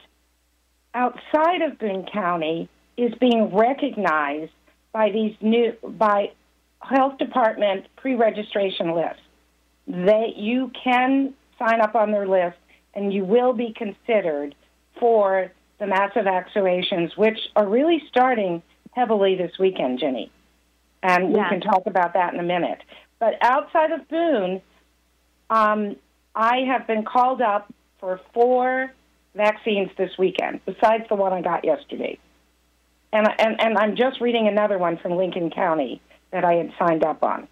outside 0.94 1.62
of 1.62 1.78
Boone 1.78 2.08
County, 2.12 2.70
is 2.98 3.14
being 3.20 3.56
recognized 3.56 4.52
by 4.92 5.12
these 5.12 5.36
new, 5.42 5.74
by 5.84 6.32
health 6.82 7.18
department 7.18 7.86
pre-registration 7.98 8.96
lists. 8.96 9.22
They, 9.88 10.34
you 10.36 10.72
can 10.84 11.34
sign 11.60 11.82
up 11.82 11.96
on 11.96 12.12
their 12.12 12.28
list 12.28 12.58
and 12.94 13.14
you 13.14 13.26
will 13.26 13.54
be 13.54 13.74
considered 13.74 14.56
for 15.00 15.52
the 15.80 15.88
massive 15.88 16.26
vaccinations, 16.26 17.16
which 17.16 17.38
are 17.56 17.68
really 17.68 18.02
starting 18.10 18.62
heavily 18.94 19.36
this 19.36 19.52
weekend, 19.60 20.00
Ginny 20.00 20.32
and 21.02 21.30
we 21.30 21.40
can 21.40 21.62
talk 21.62 21.84
about 21.86 22.14
that 22.14 22.34
in 22.34 22.40
a 22.40 22.44
minute. 22.44 22.80
But 23.20 23.34
outside 23.42 23.92
of 23.92 24.08
Boone, 24.08 24.62
um, 25.50 25.96
I 26.36 26.60
have 26.68 26.88
been 26.88 27.04
called 27.04 27.42
up 27.42 27.74
for 28.00 28.20
four 28.34 28.92
vaccines 29.36 29.90
this 29.98 30.12
weekend, 30.18 30.62
besides 30.66 31.06
the 31.10 31.16
one 31.16 31.34
I 31.34 31.42
got 31.42 31.66
yesterday. 31.66 32.18
And, 33.12 33.28
and, 33.40 33.60
and 33.60 33.78
I'm 33.78 33.96
just 33.96 34.22
reading 34.22 34.48
another 34.48 34.78
one 34.78 34.98
from 34.98 35.14
Lincoln 35.14 35.50
County 35.50 36.02
that 36.32 36.46
I 36.46 36.54
had 36.56 36.74
signed 36.78 37.04
up 37.04 37.24
on. 37.24 37.48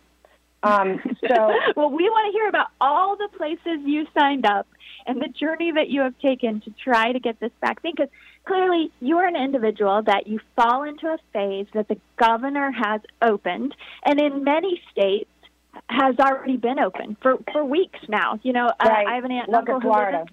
Um, 0.64 1.00
so, 1.28 1.54
well, 1.76 1.90
we 1.90 2.04
want 2.10 2.32
to 2.32 2.38
hear 2.38 2.48
about 2.48 2.68
all 2.80 3.16
the 3.16 3.30
places 3.38 3.80
you 3.86 4.06
signed 4.18 4.46
up 4.46 4.68
and 5.06 5.22
the 5.22 5.30
journey 5.30 5.72
that 5.72 5.90
you 5.90 6.02
have 6.02 6.18
taken 6.20 6.62
to 6.62 6.72
try 6.72 7.12
to 7.12 7.20
get 7.20 7.40
this 7.40 7.52
vaccine. 7.62 7.94
Because 7.96 8.10
clearly, 8.48 8.92
you 9.00 9.18
are 9.18 9.28
an 9.28 9.36
individual 9.36 10.02
that 10.04 10.28
you 10.28 10.40
fall 10.56 10.84
into 10.84 11.08
a 11.08 11.18
phase 11.34 11.68
that 11.74 11.88
the 11.88 11.98
governor 12.18 12.72
has 12.72 13.02
opened, 13.22 13.76
and 14.04 14.20
in 14.20 14.44
many 14.44 14.82
states 14.92 15.30
has 15.90 16.16
already 16.20 16.58
been 16.58 16.80
open 16.80 17.18
for 17.22 17.38
for 17.52 17.64
weeks 17.64 18.00
now. 18.08 18.40
You 18.44 18.54
know, 18.54 18.72
right. 18.84 19.08
I, 19.08 19.12
I 19.12 19.16
have 19.16 19.26
an 19.26 19.32
aunt 19.32 19.48
and 19.48 19.56
uncle 19.56 19.80
who 19.80 19.90
live 19.90 20.14
in 20.14 20.28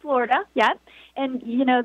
Florida. 0.00 0.44
Yeah, 0.54 0.72
and 1.16 1.42
you 1.44 1.64
know 1.64 1.82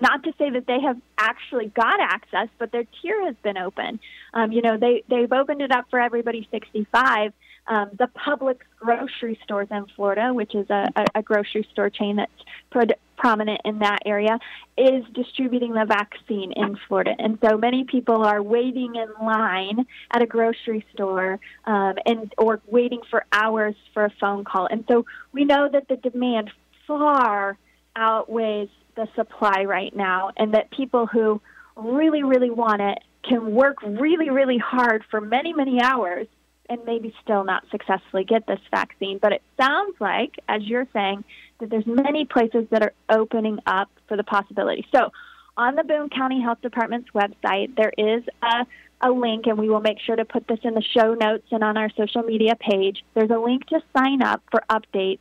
not 0.00 0.24
to 0.24 0.32
say 0.38 0.50
that 0.50 0.66
they 0.66 0.80
have 0.80 0.96
actually 1.18 1.66
got 1.66 2.00
access, 2.00 2.48
but 2.58 2.72
their 2.72 2.84
tier 3.00 3.24
has 3.26 3.34
been 3.42 3.58
open. 3.58 4.00
Um, 4.32 4.52
you 4.52 4.62
know, 4.62 4.76
they 4.76 5.04
they've 5.08 5.30
opened 5.32 5.62
it 5.62 5.70
up 5.70 5.86
for 5.90 6.00
everybody 6.00 6.48
65. 6.50 7.32
Um, 7.66 7.90
the 7.98 8.08
Publix 8.08 8.58
grocery 8.78 9.38
stores 9.44 9.68
in 9.70 9.86
Florida, 9.94 10.32
which 10.34 10.54
is 10.54 10.68
a, 10.70 10.88
a, 11.14 11.22
grocery 11.22 11.66
store 11.72 11.90
chain 11.90 12.16
that's 12.16 12.32
pro- 12.70 12.82
prominent 13.16 13.60
in 13.64 13.78
that 13.80 14.00
area, 14.04 14.38
is 14.76 15.04
distributing 15.12 15.72
the 15.72 15.84
vaccine 15.84 16.52
in 16.52 16.76
Florida, 16.88 17.14
and 17.18 17.38
so 17.46 17.56
many 17.58 17.84
people 17.84 18.24
are 18.24 18.42
waiting 18.42 18.96
in 18.96 19.08
line 19.24 19.86
at 20.10 20.22
a 20.22 20.26
grocery 20.26 20.84
store 20.92 21.38
um, 21.64 21.94
and 22.06 22.34
or 22.38 22.60
waiting 22.66 23.00
for 23.10 23.24
hours 23.32 23.76
for 23.94 24.04
a 24.04 24.10
phone 24.20 24.44
call. 24.44 24.66
And 24.66 24.84
so 24.88 25.06
we 25.32 25.44
know 25.44 25.68
that 25.70 25.86
the 25.88 25.96
demand 25.96 26.50
far 26.86 27.56
outweighs 27.94 28.68
the 28.96 29.06
supply 29.14 29.64
right 29.64 29.94
now, 29.94 30.30
and 30.36 30.54
that 30.54 30.70
people 30.70 31.06
who 31.06 31.40
really, 31.76 32.22
really 32.22 32.50
want 32.50 32.82
it 32.82 32.98
can 33.22 33.54
work 33.54 33.76
really, 33.82 34.30
really 34.30 34.58
hard 34.58 35.04
for 35.10 35.20
many, 35.20 35.52
many 35.52 35.80
hours 35.80 36.26
and 36.70 36.80
maybe 36.86 37.12
still 37.22 37.44
not 37.44 37.64
successfully 37.70 38.24
get 38.24 38.46
this 38.46 38.60
vaccine. 38.70 39.18
But 39.18 39.32
it 39.32 39.42
sounds 39.60 39.96
like, 40.00 40.36
as 40.48 40.62
you're 40.62 40.86
saying, 40.92 41.24
that 41.58 41.68
there's 41.68 41.86
many 41.86 42.24
places 42.24 42.66
that 42.70 42.82
are 42.82 42.92
opening 43.10 43.58
up 43.66 43.90
for 44.08 44.16
the 44.16 44.24
possibility. 44.24 44.86
So 44.94 45.10
on 45.56 45.74
the 45.74 45.84
Boone 45.84 46.08
County 46.08 46.40
Health 46.40 46.62
Department's 46.62 47.10
website, 47.10 47.76
there 47.76 47.92
is 47.98 48.22
a, 48.42 48.66
a 49.02 49.10
link, 49.10 49.46
and 49.46 49.58
we 49.58 49.68
will 49.68 49.80
make 49.80 49.98
sure 50.00 50.16
to 50.16 50.24
put 50.24 50.46
this 50.46 50.60
in 50.62 50.74
the 50.74 50.84
show 50.96 51.14
notes 51.14 51.46
and 51.50 51.62
on 51.62 51.76
our 51.76 51.90
social 51.90 52.22
media 52.22 52.54
page. 52.54 53.04
There's 53.14 53.30
a 53.30 53.38
link 53.38 53.66
to 53.66 53.82
sign 53.94 54.22
up 54.22 54.42
for 54.50 54.62
updates 54.70 55.18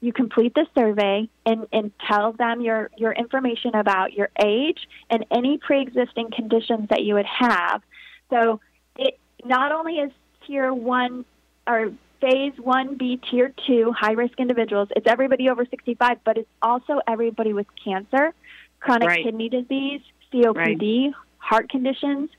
you 0.00 0.12
complete 0.12 0.54
the 0.54 0.66
survey 0.76 1.28
and, 1.44 1.66
and 1.72 1.90
tell 2.06 2.32
them 2.32 2.60
your, 2.60 2.90
your 2.96 3.12
information 3.12 3.74
about 3.74 4.12
your 4.12 4.28
age 4.44 4.78
and 5.10 5.24
any 5.30 5.58
pre-existing 5.58 6.30
conditions 6.30 6.88
that 6.90 7.02
you 7.02 7.14
would 7.14 7.26
have. 7.26 7.82
So 8.30 8.60
it 8.96 9.18
not 9.44 9.72
only 9.72 9.94
is 9.94 10.12
tier 10.48 10.74
one 10.74 11.24
or 11.68 11.92
phase 12.20 12.54
1B, 12.54 13.20
tier 13.30 13.52
2, 13.66 13.92
high 13.92 14.12
risk 14.12 14.40
individuals, 14.40 14.88
it's 14.96 15.06
everybody 15.06 15.48
over 15.48 15.64
65, 15.64 16.18
but 16.24 16.36
it's 16.36 16.48
also 16.60 17.00
everybody 17.06 17.52
with 17.52 17.66
cancer, 17.84 18.32
chronic 18.80 19.08
right. 19.08 19.24
kidney 19.24 19.48
disease, 19.48 20.00
COPD, 20.32 21.04
right. 21.04 21.14
heart 21.38 21.68
conditions, 21.68 22.30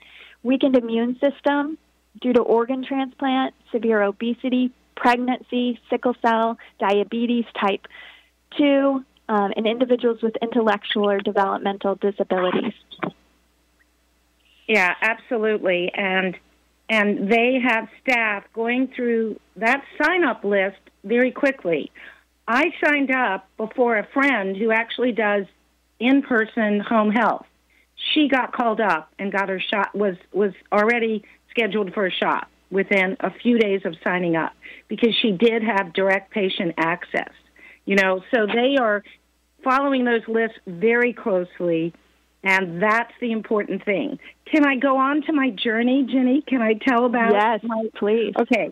weakened 0.44 0.76
immune 0.76 1.18
system 1.20 1.78
due 2.22 2.34
to 2.34 2.42
organ 2.42 2.84
transplant, 2.84 3.54
severe 3.72 4.02
obesity, 4.02 4.72
pregnancy, 4.96 5.80
sickle 5.90 6.16
cell, 6.22 6.58
diabetes 6.80 7.46
type 7.60 7.88
2, 8.58 9.06
um, 9.30 9.54
and 9.56 9.68
individuals 9.68 10.22
with 10.22 10.36
intellectual 10.42 11.10
or 11.10 11.20
developmental 11.20 11.96
disabilities. 11.96 12.74
Yeah, 14.68 14.94
absolutely. 15.02 15.92
And 15.94 16.36
and 16.90 17.32
they 17.32 17.60
have 17.64 17.88
staff 18.02 18.44
going 18.54 18.88
through 18.96 19.40
that 19.56 19.84
sign 20.02 20.24
up 20.24 20.44
list 20.44 20.80
very 21.04 21.32
quickly. 21.32 21.92
I 22.48 22.74
signed 22.84 23.12
up 23.12 23.48
before 23.58 23.98
a 23.98 24.08
friend 24.12 24.58
who 24.58 24.72
actually 24.72 25.12
does 25.12 25.46
in 26.00 26.24
person 26.24 26.80
home 26.80 27.12
health. 27.12 27.46
She 28.14 28.28
got 28.28 28.54
called 28.54 28.82
up 28.82 29.14
and 29.20 29.32
got 29.32 29.50
her 29.50 29.60
shot 29.60 29.94
was 29.94 30.16
was 30.34 30.54
already 30.72 31.24
scheduled 31.52 31.94
for 31.94 32.08
a 32.08 32.12
shot 32.12 32.48
within 32.72 33.18
a 33.20 33.32
few 33.32 33.58
days 33.58 33.82
of 33.86 33.96
signing 34.04 34.36
up 34.36 34.54
because 34.88 35.14
she 35.22 35.32
did 35.32 35.64
have 35.64 35.94
direct 35.94 36.32
patient 36.32 36.74
access. 36.78 37.32
You 37.86 37.96
know, 37.96 38.24
so 38.34 38.46
they 38.48 38.78
are 38.80 39.04
following 39.64 40.06
those 40.06 40.28
lists 40.28 40.58
very 40.66 41.14
closely. 41.14 41.94
And 42.44 42.82
that's 42.82 43.12
the 43.20 43.32
important 43.32 43.84
thing. 43.84 44.20
Can 44.46 44.66
I 44.66 44.78
go 44.78 44.98
on 44.98 45.22
to 45.24 45.34
my 45.34 45.50
journey, 45.50 46.06
Ginny? 46.10 46.42
Can 46.42 46.62
I 46.62 46.74
tell 46.74 47.06
about 47.06 47.34
Yes, 47.34 47.60
my 47.64 47.90
please. 47.96 48.34
Okay. 48.40 48.72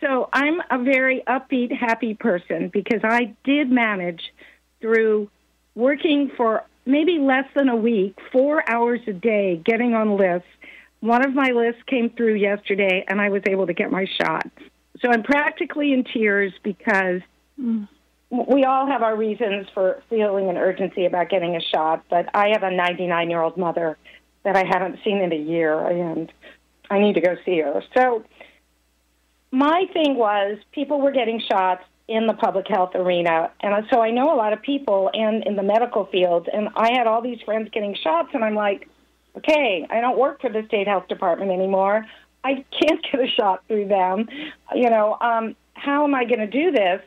So 0.00 0.28
I'm 0.32 0.60
a 0.70 0.82
very 0.82 1.22
upbeat, 1.26 1.72
happy 1.72 2.14
person 2.14 2.68
because 2.68 3.00
I 3.04 3.34
did 3.44 3.70
manage 3.70 4.22
through 4.80 5.30
working 5.74 6.30
for 6.36 6.64
maybe 6.84 7.18
less 7.18 7.46
than 7.54 7.68
a 7.68 7.76
week, 7.76 8.18
four 8.32 8.68
hours 8.68 9.00
a 9.06 9.12
day, 9.12 9.62
getting 9.64 9.94
on 9.94 10.16
lists. 10.16 10.48
One 11.00 11.24
of 11.24 11.34
my 11.34 11.50
lists 11.50 11.82
came 11.86 12.10
through 12.10 12.34
yesterday 12.34 13.04
and 13.08 13.20
I 13.20 13.28
was 13.30 13.42
able 13.48 13.66
to 13.66 13.74
get 13.74 13.90
my 13.90 14.06
shot. 14.20 14.46
So 15.00 15.10
I'm 15.10 15.22
practically 15.22 15.92
in 15.92 16.04
tears 16.04 16.52
because 16.62 17.22
Mm. 17.60 17.88
We 18.34 18.64
all 18.64 18.86
have 18.86 19.02
our 19.02 19.16
reasons 19.16 19.66
for 19.74 20.02
feeling 20.10 20.48
an 20.48 20.56
urgency 20.56 21.06
about 21.06 21.28
getting 21.28 21.54
a 21.56 21.60
shot, 21.60 22.04
but 22.10 22.26
I 22.34 22.48
have 22.52 22.62
a 22.62 22.70
99 22.70 23.30
year 23.30 23.40
old 23.40 23.56
mother 23.56 23.96
that 24.44 24.56
I 24.56 24.64
haven't 24.66 24.98
seen 25.04 25.18
in 25.18 25.32
a 25.32 25.36
year 25.36 25.86
and 25.86 26.32
I 26.90 26.98
need 26.98 27.14
to 27.14 27.20
go 27.20 27.36
see 27.44 27.60
her. 27.60 27.82
So 27.96 28.24
my 29.50 29.84
thing 29.92 30.16
was 30.16 30.58
people 30.72 31.00
were 31.00 31.12
getting 31.12 31.40
shots 31.48 31.84
in 32.08 32.26
the 32.26 32.34
public 32.34 32.66
health 32.68 32.94
arena. 32.94 33.50
And 33.60 33.86
so 33.90 34.02
I 34.02 34.10
know 34.10 34.34
a 34.34 34.36
lot 34.36 34.52
of 34.52 34.60
people 34.60 35.10
and 35.14 35.44
in 35.44 35.56
the 35.56 35.62
medical 35.62 36.06
field 36.06 36.48
and 36.52 36.68
I 36.76 36.92
had 36.92 37.06
all 37.06 37.22
these 37.22 37.40
friends 37.44 37.70
getting 37.72 37.94
shots 37.94 38.30
and 38.34 38.44
I'm 38.44 38.54
like, 38.54 38.88
okay, 39.36 39.86
I 39.88 40.00
don't 40.00 40.18
work 40.18 40.40
for 40.40 40.50
the 40.50 40.64
state 40.66 40.86
health 40.86 41.08
department 41.08 41.50
anymore. 41.50 42.04
I 42.42 42.64
can't 42.78 43.02
get 43.12 43.20
a 43.20 43.28
shot 43.28 43.62
through 43.68 43.88
them. 43.88 44.28
You 44.74 44.90
know, 44.90 45.16
um, 45.20 45.56
how 45.74 46.04
am 46.04 46.14
I 46.14 46.24
going 46.24 46.40
to 46.40 46.46
do 46.46 46.70
this? 46.72 47.00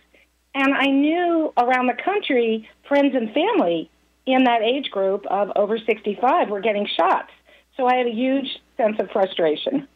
And 0.58 0.74
I 0.74 0.88
knew 0.88 1.54
around 1.56 1.86
the 1.86 1.94
country, 2.04 2.68
friends 2.88 3.14
and 3.14 3.32
family 3.32 3.92
in 4.26 4.46
that 4.46 4.64
age 4.64 4.90
group 4.90 5.24
of 5.28 5.52
over 5.56 5.78
65 5.78 6.50
were 6.50 6.62
getting 6.62 6.88
shots. 6.88 7.30
So 7.76 7.86
I 7.86 7.98
had 7.98 8.08
a 8.08 8.12
huge 8.12 8.58
sense 8.76 8.98
of 9.00 9.12
frustration. 9.12 9.88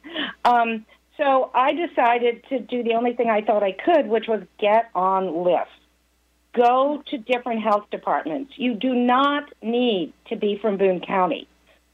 Um, 0.43 0.85
so 1.17 1.51
I 1.53 1.73
decided 1.73 2.43
to 2.49 2.59
do 2.59 2.83
the 2.83 2.93
only 2.93 3.13
thing 3.13 3.29
I 3.29 3.41
thought 3.41 3.63
I 3.63 3.71
could, 3.71 4.07
which 4.07 4.27
was 4.27 4.41
get 4.59 4.89
on 4.93 5.43
lists. 5.43 5.73
Go 6.53 7.03
to 7.07 7.17
different 7.17 7.61
health 7.61 7.85
departments. 7.91 8.53
You 8.55 8.73
do 8.73 8.93
not 8.93 9.51
need 9.61 10.13
to 10.29 10.35
be 10.35 10.57
from 10.61 10.77
Boone 10.77 10.99
County. 10.99 11.47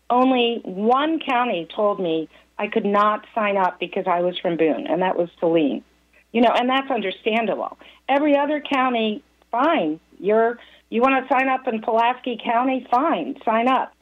Only 0.10 0.62
one 0.64 1.20
county 1.20 1.68
told 1.74 2.00
me 2.00 2.28
I 2.58 2.68
could 2.68 2.86
not 2.86 3.26
sign 3.36 3.58
up 3.58 3.80
because 3.80 4.06
I 4.08 4.22
was 4.22 4.40
from 4.40 4.56
Boone, 4.58 4.88
and 4.88 5.02
that 5.02 5.18
was 5.18 5.30
Saline. 5.40 5.84
You 6.32 6.42
know, 6.42 6.52
and 6.54 6.70
that's 6.70 6.92
understandable. 6.92 7.78
Every 8.10 8.38
other 8.38 8.62
county, 8.62 9.24
fine. 9.52 10.00
You're 10.20 10.60
you 10.90 11.02
want 11.02 11.28
to 11.28 11.34
sign 11.34 11.50
up 11.50 11.68
in 11.68 11.82
Pulaski 11.82 12.40
County, 12.44 12.88
fine, 12.90 13.38
sign 13.44 13.68
up. 13.68 13.94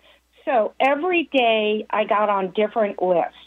So 0.46 0.74
every 0.80 1.30
day 1.34 1.86
I 1.90 2.04
got 2.06 2.30
on 2.30 2.52
different 2.52 3.02
lists. 3.02 3.38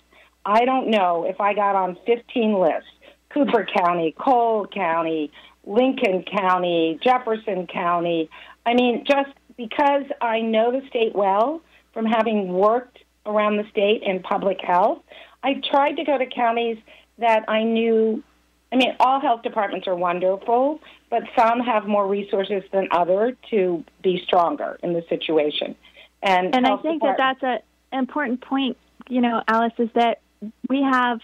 I 0.44 0.64
don't 0.64 0.90
know 0.90 1.25
if 1.25 1.40
I 1.40 1.54
got 1.54 1.76
on 1.76 1.97
15 2.06 2.58
lists. 2.58 2.90
Cooper 3.30 3.66
County, 3.76 4.14
Cole 4.18 4.66
County, 4.66 5.30
Lincoln 5.64 6.25
County, 6.25 6.99
Jefferson 7.02 7.66
County. 7.66 8.30
I 8.64 8.75
mean, 8.75 9.04
just 9.06 9.30
because 9.56 10.04
I 10.20 10.40
know 10.40 10.73
the 10.73 10.87
state 10.88 11.14
well 11.14 11.61
from 11.92 12.06
having 12.06 12.49
worked 12.49 12.99
around 13.26 13.58
the 13.58 13.68
state 13.70 14.02
in 14.02 14.20
public 14.23 14.58
health, 14.61 15.02
I 15.42 15.61
tried 15.70 15.97
to 15.97 16.04
go 16.04 16.16
to 16.16 16.26
counties 16.26 16.78
that 17.18 17.44
I 17.49 17.64
knew 17.64 18.23
I 18.72 18.76
mean, 18.76 18.94
all 19.00 19.20
health 19.20 19.42
departments 19.42 19.87
are 19.87 19.96
wonderful, 19.96 20.80
but 21.10 21.22
some 21.37 21.61
have 21.61 21.87
more 21.87 22.07
resources 22.07 22.62
than 22.72 22.88
others 22.90 23.35
to 23.50 23.83
be 24.02 24.22
stronger 24.24 24.78
in 24.83 24.92
the 24.92 25.02
situation. 25.09 25.74
And 26.22 26.54
And 26.54 26.66
I 26.66 26.76
think 26.76 27.02
that 27.02 27.16
that's 27.16 27.42
an 27.42 27.61
important 27.98 28.42
point, 28.42 28.76
you 29.09 29.20
know, 29.20 29.42
Alice, 29.48 29.72
is 29.78 29.88
that 29.94 30.20
we 30.68 30.83
have 30.83 31.20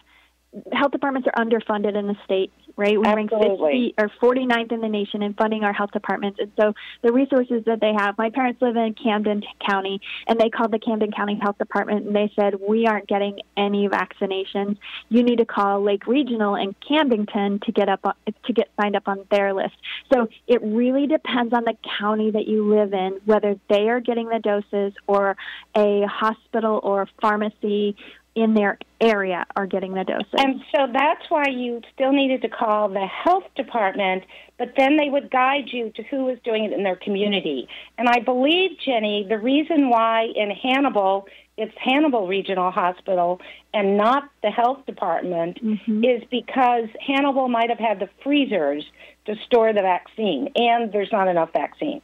health 0.73 0.93
departments 0.93 1.29
are 1.33 1.45
underfunded 1.45 1.97
in 1.97 2.07
the 2.07 2.17
state, 2.25 2.53
right? 2.77 2.99
We 2.99 3.07
Absolutely. 3.07 3.95
rank 3.99 4.13
50 4.19 4.21
or 4.27 4.35
49th 4.35 4.73
in 4.73 4.81
the 4.81 4.89
nation 4.89 5.23
in 5.23 5.35
funding 5.35 5.65
our 5.65 5.73
health 5.73 5.91
departments. 5.93 6.39
And 6.41 6.51
so 6.59 6.75
the 7.03 7.13
resources 7.13 7.65
that 7.67 7.81
they 7.81 7.93
have, 7.97 8.19
my 8.19 8.31
parents 8.31 8.61
live 8.61 8.77
in 8.77 8.95
Camden 8.95 9.43
County, 9.65 10.01
and 10.27 10.39
they 10.39 10.51
called 10.51 10.73
the 10.73 10.79
Camden 10.79 11.13
County 11.13 11.39
Health 11.41 11.59
Department 11.59 12.07
and 12.07 12.15
they 12.15 12.33
said, 12.37 12.55
We 12.61 12.87
aren't 12.87 13.07
getting 13.07 13.41
any 13.57 13.89
vaccinations. 13.89 14.77
You 15.09 15.23
need 15.23 15.39
to 15.39 15.47
call 15.47 15.83
Lake 15.83 16.07
Regional 16.07 16.55
in 16.57 16.75
Camdenton 16.89 17.63
to 17.63 17.73
get 17.73 17.89
up 17.89 18.03
to 18.27 18.53
get 18.53 18.69
signed 18.81 18.97
up 18.97 19.09
on 19.09 19.25
their 19.31 19.55
list. 19.55 19.75
So 20.13 20.29
it 20.47 20.63
really 20.63 21.07
depends 21.07 21.53
on 21.53 21.65
the 21.65 21.77
county 21.99 22.31
that 22.33 22.47
you 22.47 22.69
live 22.69 22.93
in, 22.93 23.21
whether 23.25 23.59
they 23.69 23.89
are 23.89 24.01
getting 24.01 24.29
the 24.29 24.39
doses 24.39 24.93
or 25.07 25.37
a 25.77 26.03
hospital 26.07 26.81
or 26.83 27.09
pharmacy 27.21 27.97
in 28.35 28.55
their 28.55 28.79
area 29.01 29.47
are 29.55 29.67
getting 29.67 29.95
the 29.95 30.05
doses. 30.05 30.33
And 30.33 30.61
so 30.75 30.87
that's 30.93 31.23
why 31.29 31.45
you 31.49 31.83
still 31.95 32.13
needed 32.13 32.43
to 32.43 32.49
call 32.49 32.89
the 32.89 33.07
health 33.07 33.45
department, 33.55 34.25
but 34.59 34.73
then 34.77 34.97
they 34.97 35.09
would 35.09 35.31
guide 35.31 35.69
you 35.69 35.91
to 35.95 36.03
who 36.03 36.25
was 36.25 36.39
doing 36.45 36.65
it 36.65 36.73
in 36.73 36.83
their 36.83 36.97
community. 36.97 37.69
And 37.97 38.09
I 38.09 38.21
believe, 38.21 38.73
Ginny, 38.85 39.27
the 39.29 39.39
reason 39.39 39.89
why 39.89 40.29
in 40.35 40.51
Hannibal 40.51 41.27
it's 41.57 41.75
Hannibal 41.79 42.27
Regional 42.27 42.71
Hospital 42.71 43.41
and 43.73 43.97
not 43.97 44.29
the 44.43 44.51
health 44.51 44.85
department 44.87 45.63
mm-hmm. 45.63 46.05
is 46.05 46.23
because 46.31 46.89
Hannibal 47.01 47.49
might 47.49 47.71
have 47.71 47.79
had 47.79 48.01
the 48.01 48.09
freezers 48.23 48.85
to 49.27 49.37
store 49.47 49.73
the 49.73 49.83
vaccine, 49.83 50.51
and 50.57 50.93
there's 50.93 51.13
not 51.13 51.29
enough 51.29 51.53
vaccine. 51.53 52.03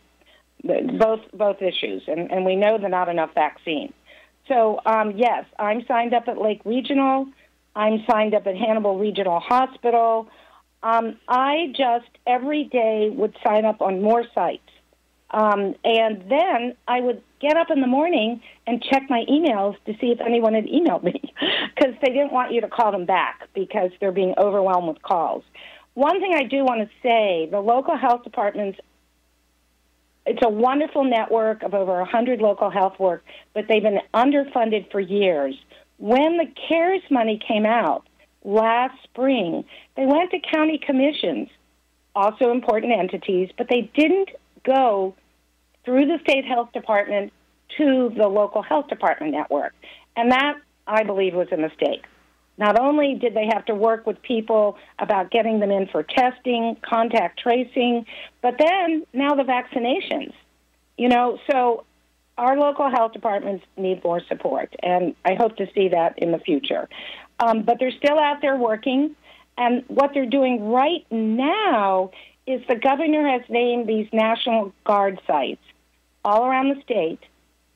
Both 0.62 1.20
both 1.32 1.62
issues, 1.62 2.02
and, 2.06 2.30
and 2.30 2.44
we 2.44 2.54
know 2.54 2.78
there's 2.78 2.90
not 2.90 3.08
enough 3.08 3.34
vaccine. 3.34 3.92
So, 4.50 4.80
um, 4.84 5.12
yes, 5.16 5.44
I'm 5.58 5.84
signed 5.86 6.12
up 6.12 6.26
at 6.26 6.36
Lake 6.36 6.60
Regional. 6.64 7.28
I'm 7.76 8.04
signed 8.10 8.34
up 8.34 8.46
at 8.46 8.56
Hannibal 8.56 8.98
Regional 8.98 9.38
Hospital. 9.38 10.28
Um, 10.82 11.18
I 11.28 11.72
just 11.76 12.08
every 12.26 12.64
day 12.64 13.10
would 13.10 13.36
sign 13.46 13.64
up 13.64 13.80
on 13.80 14.02
more 14.02 14.24
sites. 14.34 14.62
Um, 15.30 15.76
and 15.84 16.28
then 16.28 16.74
I 16.88 17.00
would 17.00 17.22
get 17.40 17.56
up 17.56 17.70
in 17.70 17.80
the 17.80 17.86
morning 17.86 18.42
and 18.66 18.82
check 18.82 19.04
my 19.08 19.24
emails 19.30 19.76
to 19.86 19.92
see 20.00 20.08
if 20.08 20.20
anyone 20.20 20.54
had 20.54 20.64
emailed 20.64 21.04
me 21.04 21.22
because 21.74 21.94
they 22.02 22.08
didn't 22.08 22.32
want 22.32 22.52
you 22.52 22.60
to 22.62 22.68
call 22.68 22.90
them 22.90 23.04
back 23.04 23.48
because 23.54 23.90
they're 24.00 24.10
being 24.10 24.34
overwhelmed 24.36 24.88
with 24.88 25.02
calls. 25.02 25.44
One 25.94 26.20
thing 26.20 26.34
I 26.34 26.42
do 26.42 26.64
want 26.64 26.80
to 26.80 26.88
say 27.02 27.48
the 27.50 27.60
local 27.60 27.96
health 27.96 28.24
departments 28.24 28.80
it's 30.30 30.42
a 30.44 30.48
wonderful 30.48 31.02
network 31.02 31.64
of 31.64 31.74
over 31.74 31.98
100 31.98 32.40
local 32.40 32.70
health 32.70 33.00
work, 33.00 33.24
but 33.52 33.64
they've 33.68 33.82
been 33.82 33.98
underfunded 34.14 34.88
for 34.92 35.00
years. 35.00 35.56
When 35.98 36.36
the 36.36 36.46
CARES 36.68 37.02
money 37.10 37.40
came 37.46 37.66
out 37.66 38.06
last 38.44 38.94
spring, 39.02 39.64
they 39.96 40.06
went 40.06 40.30
to 40.30 40.38
county 40.38 40.78
commissions, 40.78 41.48
also 42.14 42.52
important 42.52 42.92
entities, 42.92 43.50
but 43.58 43.66
they 43.68 43.90
didn't 43.96 44.30
go 44.64 45.16
through 45.84 46.06
the 46.06 46.20
state 46.22 46.44
health 46.44 46.70
department 46.72 47.32
to 47.78 48.12
the 48.16 48.28
local 48.28 48.62
health 48.62 48.86
department 48.86 49.32
network. 49.32 49.74
And 50.14 50.30
that, 50.30 50.54
I 50.86 51.02
believe, 51.02 51.34
was 51.34 51.48
a 51.50 51.56
mistake. 51.56 52.04
Not 52.60 52.78
only 52.78 53.14
did 53.14 53.32
they 53.32 53.46
have 53.46 53.64
to 53.64 53.74
work 53.74 54.06
with 54.06 54.20
people 54.20 54.76
about 54.98 55.30
getting 55.30 55.60
them 55.60 55.70
in 55.70 55.86
for 55.86 56.02
testing, 56.02 56.76
contact 56.82 57.40
tracing, 57.40 58.04
but 58.42 58.56
then 58.58 59.06
now 59.14 59.34
the 59.34 59.44
vaccinations. 59.44 60.34
You 60.98 61.08
know, 61.08 61.38
so 61.50 61.84
our 62.36 62.58
local 62.58 62.90
health 62.90 63.14
departments 63.14 63.64
need 63.78 64.04
more 64.04 64.20
support, 64.28 64.74
and 64.82 65.14
I 65.24 65.34
hope 65.34 65.56
to 65.56 65.68
see 65.74 65.88
that 65.88 66.18
in 66.18 66.32
the 66.32 66.38
future. 66.38 66.86
Um, 67.38 67.62
but 67.62 67.78
they're 67.78 67.92
still 67.92 68.18
out 68.18 68.42
there 68.42 68.56
working, 68.56 69.16
and 69.56 69.82
what 69.88 70.10
they're 70.12 70.26
doing 70.26 70.68
right 70.68 71.06
now 71.10 72.10
is 72.46 72.60
the 72.68 72.76
governor 72.76 73.26
has 73.26 73.42
named 73.48 73.88
these 73.88 74.08
National 74.12 74.74
Guard 74.84 75.18
sites 75.26 75.62
all 76.26 76.44
around 76.44 76.68
the 76.68 76.82
state 76.82 77.20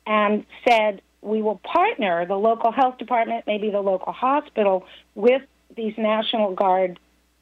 and 0.06 0.44
said 0.68 1.00
we 1.24 1.42
will 1.42 1.60
partner 1.64 2.26
the 2.26 2.36
local 2.36 2.70
health 2.70 2.98
department, 2.98 3.44
maybe 3.46 3.70
the 3.70 3.80
local 3.80 4.12
hospital, 4.12 4.84
with 5.14 5.42
these 5.74 5.94
National 5.96 6.54
Guard 6.54 6.98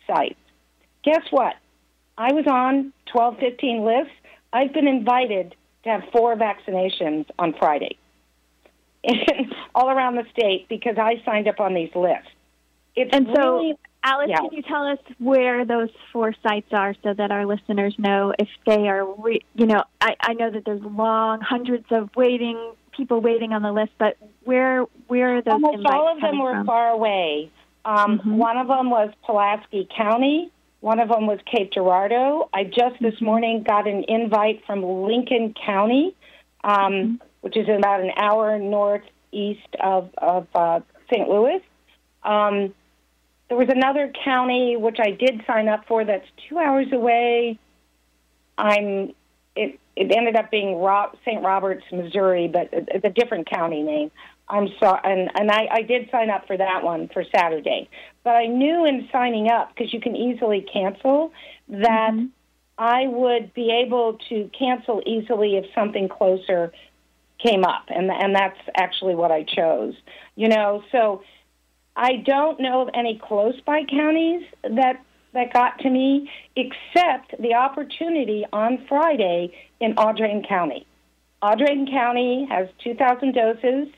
sites. 0.07 0.39
Guess 1.03 1.23
what? 1.31 1.55
I 2.17 2.33
was 2.33 2.47
on 2.47 2.93
1215 3.13 3.85
lists. 3.85 4.13
I've 4.53 4.73
been 4.73 4.87
invited 4.87 5.55
to 5.85 5.91
have 5.91 6.03
four 6.13 6.37
vaccinations 6.37 7.27
on 7.39 7.55
Friday 7.59 7.97
all 9.75 9.91
around 9.91 10.17
the 10.17 10.25
state 10.31 10.69
because 10.69 10.97
I 10.99 11.23
signed 11.25 11.49
up 11.49 11.59
on 11.59 11.75
these 11.75 11.91
lists. 11.95 12.29
It's 12.95 13.11
And 13.13 13.27
so, 13.35 13.55
really, 13.55 13.79
Alice, 14.05 14.29
yeah. 14.31 14.37
can 14.39 14.53
you 14.53 14.63
tell 14.63 14.87
us 14.87 14.99
where 15.19 15.65
those 15.65 15.89
four 16.13 16.35
sites 16.43 16.69
are 16.73 16.95
so 17.03 17.15
that 17.15 17.31
our 17.31 17.47
listeners 17.47 17.95
know 17.99 18.35
if 18.39 18.49
they 18.67 18.89
are, 18.89 19.05
re- 19.15 19.45
you 19.55 19.67
know, 19.67 19.83
I, 20.01 20.15
I 20.21 20.35
know 20.35 20.51
that 20.51 20.65
there's 20.65 20.83
long 20.83 21.41
hundreds 21.41 21.87
of 21.91 22.11
waiting 22.15 22.75
people 22.97 23.21
waiting 23.21 23.53
on 23.53 23.63
the 23.63 23.73
list, 23.73 23.93
but 23.99 24.17
where 24.45 24.85
where 25.09 25.39
are 25.39 25.43
those 25.43 25.55
almost 25.55 25.77
invites 25.77 25.95
all 25.95 26.15
of 26.15 26.21
them 26.21 26.39
were 26.41 26.53
from? 26.53 26.67
far 26.67 26.89
away. 26.91 27.51
Um, 27.85 28.19
Mhm. 28.21 28.37
One 28.37 28.57
of 28.59 28.69
them 28.69 28.91
was 28.91 29.11
Pulaski 29.25 29.89
County. 29.97 30.51
One 30.81 31.01
of 31.01 31.09
them 31.09 31.27
was 31.27 31.39
Cape 31.47 31.73
Girardeau. 31.73 32.49
I 32.53 32.65
just 32.65 33.01
this 33.01 33.15
Mm-hmm. 33.15 33.25
morning 33.25 33.63
got 33.63 33.87
an 33.89 34.05
invite 34.09 34.65
from 34.67 34.83
Lincoln 34.83 35.55
County. 35.55 36.15
Um, 36.65 37.21
which 37.41 37.57
is 37.57 37.69
about 37.69 38.01
an 38.01 38.13
hour 38.17 38.57
northeast 38.61 39.67
of, 39.81 40.11
of 40.17 40.47
uh, 40.55 40.79
St. 41.13 41.29
Louis. 41.29 41.61
Um, 42.23 42.73
there 43.49 43.59
was 43.59 43.69
another 43.69 44.13
county 44.25 44.77
which 44.77 44.99
I 45.01 45.11
did 45.11 45.43
sign 45.45 45.67
up 45.69 45.87
for 45.89 46.05
that's 46.05 46.25
two 46.49 46.57
hours 46.59 46.87
away. 46.93 47.59
I'm 48.57 49.13
it. 49.57 49.79
It 49.95 50.11
ended 50.11 50.37
up 50.37 50.51
being 50.51 50.81
Rob, 50.81 51.17
St. 51.23 51.43
Roberts, 51.45 51.85
Missouri, 51.93 52.49
but 52.49 52.71
it's 52.73 53.05
a 53.05 53.11
different 53.11 53.51
county 53.51 53.83
name. 53.83 54.11
I'm 54.49 54.69
sorry, 54.81 55.01
and 55.05 55.31
and 55.35 55.51
I, 55.51 55.69
I 55.71 55.83
did 55.83 56.11
sign 56.11 56.31
up 56.31 56.47
for 56.47 56.57
that 56.57 56.83
one 56.83 57.09
for 57.13 57.25
Saturday. 57.35 57.89
But 58.25 58.37
I 58.37 58.47
knew 58.47 58.87
in 58.87 59.09
signing 59.13 59.49
up 59.49 59.75
because 59.75 59.93
you 59.93 60.01
can 60.01 60.17
easily 60.17 60.67
cancel 60.73 61.33
that 61.69 62.13
mm-hmm. 62.13 62.27
I 62.79 63.07
would 63.07 63.55
be 63.55 63.71
able 63.85 64.19
to 64.29 64.51
cancel 64.59 65.03
easily 65.07 65.57
if 65.57 65.67
something 65.75 66.09
closer 66.09 66.73
came 67.39 67.65
up, 67.65 67.85
and 67.89 68.11
and 68.11 68.35
that's 68.35 68.59
actually 68.77 69.15
what 69.15 69.31
I 69.31 69.45
chose. 69.45 69.95
You 70.37 70.49
know, 70.49 70.83
so 70.91 71.23
I 71.95 72.17
don't 72.17 72.61
know 72.61 72.83
of 72.83 72.91
any 72.95 73.21
close 73.23 73.61
by 73.61 73.85
counties 73.85 74.43
that 74.63 75.03
that 75.35 75.53
got 75.53 75.79
to 75.81 75.91
me, 75.91 76.31
except 76.57 77.41
the 77.41 77.55
opportunity 77.55 78.45
on 78.53 78.85
Friday 78.89 79.55
in 79.81 79.95
Audrain 79.95 80.47
County. 80.47 80.87
Audrain 81.43 81.91
County 81.91 82.47
has 82.51 82.69
2,000 82.85 83.33
doses. 83.33 83.89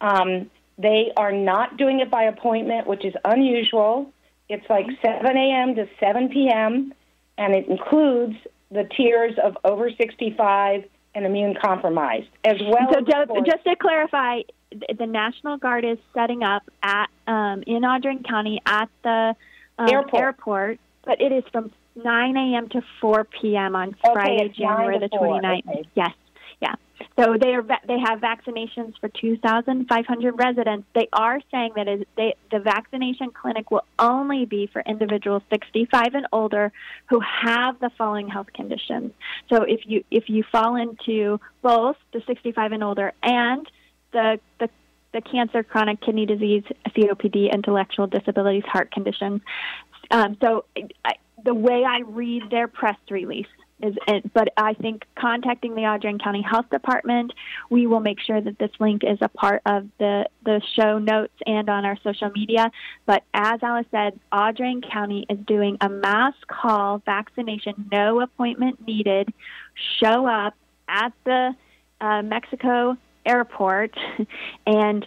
Um, 0.00 0.50
they 0.78 1.12
are 1.16 1.32
not 1.32 1.76
doing 1.76 2.00
it 2.00 2.10
by 2.10 2.24
appointment, 2.24 2.86
which 2.86 3.04
is 3.04 3.14
unusual. 3.24 4.10
It's 4.48 4.68
like 4.68 4.86
7 5.02 5.36
a.m. 5.36 5.74
to 5.76 5.86
7 6.00 6.28
p.m., 6.30 6.92
and 7.38 7.54
it 7.54 7.68
includes 7.68 8.36
the 8.70 8.84
tiers 8.96 9.34
of 9.42 9.56
over 9.64 9.90
65 9.90 10.84
and 11.14 11.26
immune 11.26 11.54
compromised, 11.62 12.28
as 12.44 12.56
well. 12.60 12.88
So, 12.92 13.00
just, 13.00 13.46
just 13.46 13.64
to 13.64 13.76
clarify, 13.76 14.40
the 14.70 15.06
National 15.06 15.58
Guard 15.58 15.84
is 15.84 15.98
setting 16.14 16.42
up 16.42 16.62
at 16.82 17.08
um, 17.26 17.62
in 17.66 17.82
Audrain 17.82 18.26
County 18.26 18.60
at 18.64 18.88
the 19.02 19.34
um, 19.82 19.88
airport. 19.88 20.22
airport, 20.22 20.80
but 21.04 21.20
it 21.20 21.32
is 21.32 21.44
from 21.52 21.72
9 21.96 22.36
a.m. 22.36 22.68
to 22.70 22.82
4 23.00 23.24
p.m. 23.24 23.76
on 23.76 23.94
Friday, 24.12 24.46
okay, 24.46 24.54
January 24.56 24.98
the 24.98 25.08
29th. 25.08 25.68
Okay. 25.68 25.88
Yes. 25.94 26.10
Yeah. 26.60 26.74
So 27.18 27.36
they 27.38 27.54
are 27.54 27.62
they 27.62 27.98
have 27.98 28.20
vaccinations 28.20 28.94
for 29.00 29.08
2,500 29.08 30.32
residents. 30.38 30.86
They 30.94 31.08
are 31.12 31.40
saying 31.50 31.72
that 31.76 31.88
is 31.88 32.04
they, 32.16 32.36
the 32.50 32.60
vaccination 32.60 33.30
clinic 33.30 33.70
will 33.70 33.84
only 33.98 34.44
be 34.44 34.68
for 34.72 34.82
individuals 34.86 35.42
65 35.50 36.14
and 36.14 36.26
older 36.32 36.72
who 37.08 37.20
have 37.20 37.80
the 37.80 37.90
following 37.98 38.28
health 38.28 38.52
conditions. 38.54 39.12
So 39.50 39.62
if 39.62 39.80
you 39.84 40.04
if 40.10 40.28
you 40.28 40.44
fall 40.50 40.76
into 40.76 41.40
both 41.60 41.96
the 42.12 42.22
65 42.26 42.72
and 42.72 42.84
older 42.84 43.12
and 43.22 43.66
the 44.12 44.38
the 44.60 44.70
the 45.12 45.20
cancer, 45.20 45.62
chronic 45.62 46.00
kidney 46.00 46.26
disease, 46.26 46.64
COPD, 46.88 47.52
intellectual 47.52 48.06
disabilities, 48.06 48.64
heart 48.66 48.90
conditions. 48.90 49.40
Um, 50.10 50.36
so 50.42 50.64
I, 51.04 51.14
the 51.44 51.54
way 51.54 51.84
I 51.84 52.00
read 52.00 52.44
their 52.50 52.68
press 52.68 52.96
release 53.10 53.46
is, 53.82 53.94
it, 54.06 54.32
but 54.32 54.48
I 54.56 54.74
think 54.74 55.04
contacting 55.18 55.74
the 55.74 55.82
Audrain 55.82 56.22
County 56.22 56.42
Health 56.42 56.70
Department, 56.70 57.32
we 57.68 57.86
will 57.86 58.00
make 58.00 58.20
sure 58.20 58.40
that 58.40 58.58
this 58.58 58.70
link 58.78 59.02
is 59.04 59.18
a 59.20 59.28
part 59.28 59.62
of 59.66 59.88
the, 59.98 60.26
the 60.44 60.62
show 60.76 60.98
notes 60.98 61.34
and 61.46 61.68
on 61.68 61.84
our 61.84 61.98
social 62.04 62.30
media. 62.30 62.70
But 63.06 63.24
as 63.34 63.60
Alice 63.62 63.86
said, 63.90 64.18
Audrain 64.32 64.88
County 64.88 65.26
is 65.28 65.38
doing 65.46 65.78
a 65.80 65.88
mass 65.88 66.34
call 66.46 67.02
vaccination, 67.04 67.88
no 67.90 68.20
appointment 68.20 68.86
needed. 68.86 69.32
Show 70.00 70.26
up 70.26 70.54
at 70.88 71.12
the 71.24 71.54
uh, 72.00 72.22
Mexico 72.22 72.96
airport, 73.26 73.94
and 74.66 75.06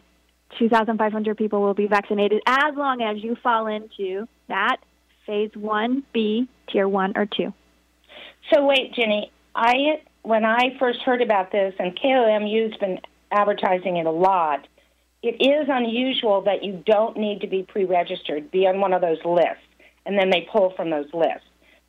2,500 0.60 1.38
people 1.38 1.62
will 1.62 1.74
be 1.74 1.88
vaccinated 1.88 2.42
as 2.46 2.76
long 2.76 3.02
as 3.02 3.24
you 3.24 3.36
fall 3.44 3.68
into 3.68 4.28
that 4.48 4.78
phase 5.26 5.52
1B, 5.52 6.48
tier 6.70 6.88
1 6.88 7.14
or 7.16 7.26
2. 7.26 7.54
So, 8.54 8.66
wait, 8.66 8.94
Ginny, 8.94 9.32
I 9.56 10.02
when 10.22 10.44
I 10.44 10.76
first 10.80 11.02
heard 11.02 11.22
about 11.22 11.52
this, 11.52 11.74
and 11.78 11.98
KOMU's 11.98 12.78
been 12.78 13.00
advertising 13.32 13.98
it 13.98 14.08
a 14.08 14.12
lot, 14.12 14.68
it 15.22 15.36
is 15.40 15.68
unusual 15.70 16.42
that 16.42 16.64
you 16.64 16.84
don't 16.86 17.18
need 17.18 17.42
to 17.42 17.48
be 17.48 17.64
pre 17.64 17.86
registered, 17.86 18.52
be 18.52 18.68
on 18.68 18.80
one 18.80 18.94
of 18.94 19.02
those 19.02 19.24
lists, 19.26 19.66
and 20.06 20.18
then 20.18 20.30
they 20.30 20.48
pull 20.52 20.74
from 20.76 20.90
those 20.90 21.12
lists. 21.14 21.48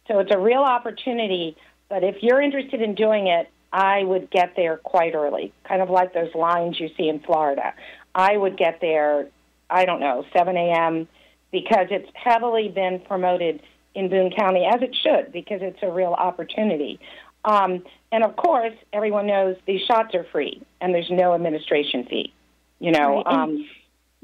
So, 0.08 0.18
it's 0.18 0.32
a 0.34 0.38
real 0.38 0.62
opportunity, 0.62 1.56
but 1.88 2.04
if 2.04 2.16
you're 2.22 2.40
interested 2.40 2.80
in 2.80 2.94
doing 2.94 3.26
it, 3.26 3.50
I 3.72 4.02
would 4.02 4.30
get 4.30 4.54
there 4.56 4.76
quite 4.76 5.14
early, 5.14 5.52
kind 5.64 5.82
of 5.82 5.90
like 5.90 6.14
those 6.14 6.34
lines 6.34 6.78
you 6.78 6.88
see 6.96 7.08
in 7.08 7.20
Florida. 7.20 7.74
I 8.14 8.36
would 8.36 8.56
get 8.56 8.80
there, 8.80 9.28
I 9.68 9.84
don't 9.84 10.00
know, 10.00 10.24
7 10.36 10.56
a.m., 10.56 11.08
because 11.52 11.86
it's 11.90 12.08
heavily 12.14 12.68
been 12.68 13.00
promoted 13.00 13.62
in 13.94 14.08
Boone 14.10 14.30
County, 14.30 14.64
as 14.66 14.82
it 14.82 14.94
should, 14.94 15.32
because 15.32 15.60
it's 15.62 15.78
a 15.82 15.90
real 15.90 16.12
opportunity. 16.12 17.00
Um, 17.44 17.84
and 18.12 18.24
of 18.24 18.36
course, 18.36 18.74
everyone 18.92 19.26
knows 19.26 19.56
these 19.66 19.82
shots 19.82 20.14
are 20.14 20.26
free 20.32 20.62
and 20.80 20.94
there's 20.94 21.10
no 21.10 21.34
administration 21.34 22.04
fee. 22.04 22.32
You 22.78 22.92
know, 22.92 23.22
right. 23.22 23.26
um, 23.26 23.66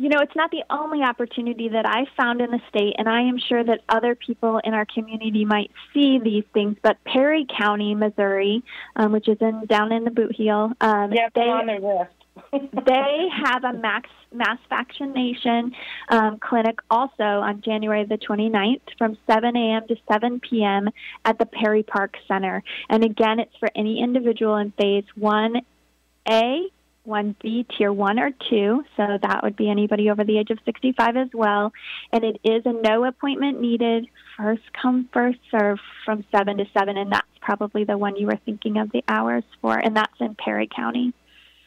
you 0.03 0.09
know, 0.09 0.19
it's 0.19 0.35
not 0.35 0.51
the 0.51 0.65
only 0.69 1.05
opportunity 1.05 1.69
that 1.69 1.87
I 1.87 2.07
found 2.17 2.41
in 2.41 2.51
the 2.51 2.61
state, 2.69 2.97
and 2.99 3.09
I 3.09 3.21
am 3.23 3.39
sure 3.39 3.63
that 3.63 3.83
other 3.89 4.17
people 4.17 4.61
in 4.65 4.75
our 4.75 4.85
community 4.85 5.45
might 5.45 5.71
see 5.95 6.19
these 6.19 6.43
things. 6.53 6.77
But 6.83 6.97
Perry 7.05 7.47
County, 7.57 7.95
Missouri, 7.95 8.65
um, 8.97 9.13
which 9.13 9.29
is 9.29 9.37
in 9.41 9.65
down 9.67 9.93
in 9.93 10.03
the 10.03 10.11
Boot 10.11 10.35
Heel, 10.35 10.73
um, 10.81 11.13
yeah, 11.13 11.29
they 11.37 11.43
on 11.43 11.67
their 11.67 11.79
list. 11.79 12.11
they 12.85 13.29
have 13.33 13.63
a 13.63 13.75
max 13.75 14.11
mass 14.33 14.59
vaccination 14.69 15.73
um, 16.09 16.41
clinic 16.41 16.81
also 16.91 17.23
on 17.23 17.61
January 17.61 18.05
the 18.05 18.19
29th 18.19 18.81
from 18.99 19.17
7 19.31 19.57
a.m. 19.57 19.87
to 19.87 19.95
7 20.11 20.41
p.m. 20.41 20.91
at 21.25 21.39
the 21.39 21.47
Perry 21.47 21.85
Park 21.85 22.17
Center. 22.27 22.65
And 22.91 23.05
again, 23.05 23.39
it's 23.39 23.55
for 23.61 23.71
any 23.77 24.03
individual 24.03 24.57
in 24.57 24.73
phase 24.73 25.05
1A 25.17 26.71
1B, 27.07 27.67
tier 27.77 27.93
1 27.93 28.19
or 28.19 28.31
2, 28.51 28.85
so 28.97 29.19
that 29.21 29.41
would 29.43 29.57
be 29.57 29.69
anybody 29.71 30.11
over 30.11 30.25
the 30.25 30.39
age 30.39 30.51
of 30.51 30.59
65 30.65 31.17
as 31.17 31.29
well. 31.33 31.73
And 32.13 32.25
it 32.25 32.41
is 32.45 32.63
a 32.65 32.73
no 32.73 33.05
appointment 33.05 33.61
needed, 33.61 34.07
first 34.37 34.63
come, 34.81 35.09
first 35.13 35.39
serve 35.51 35.79
from 36.05 36.25
7 36.31 36.59
to 36.59 36.65
7, 36.73 36.97
and 36.97 37.13
that's 37.13 37.27
probably 37.41 37.85
the 37.85 37.99
one 37.99 38.17
you 38.17 38.27
were 38.27 38.39
thinking 38.45 38.79
of 38.79 38.93
the 38.93 39.03
hours 39.09 39.45
for, 39.61 39.77
and 39.77 39.97
that's 39.97 40.15
in 40.21 40.37
Perry 40.37 40.69
County. 40.75 41.13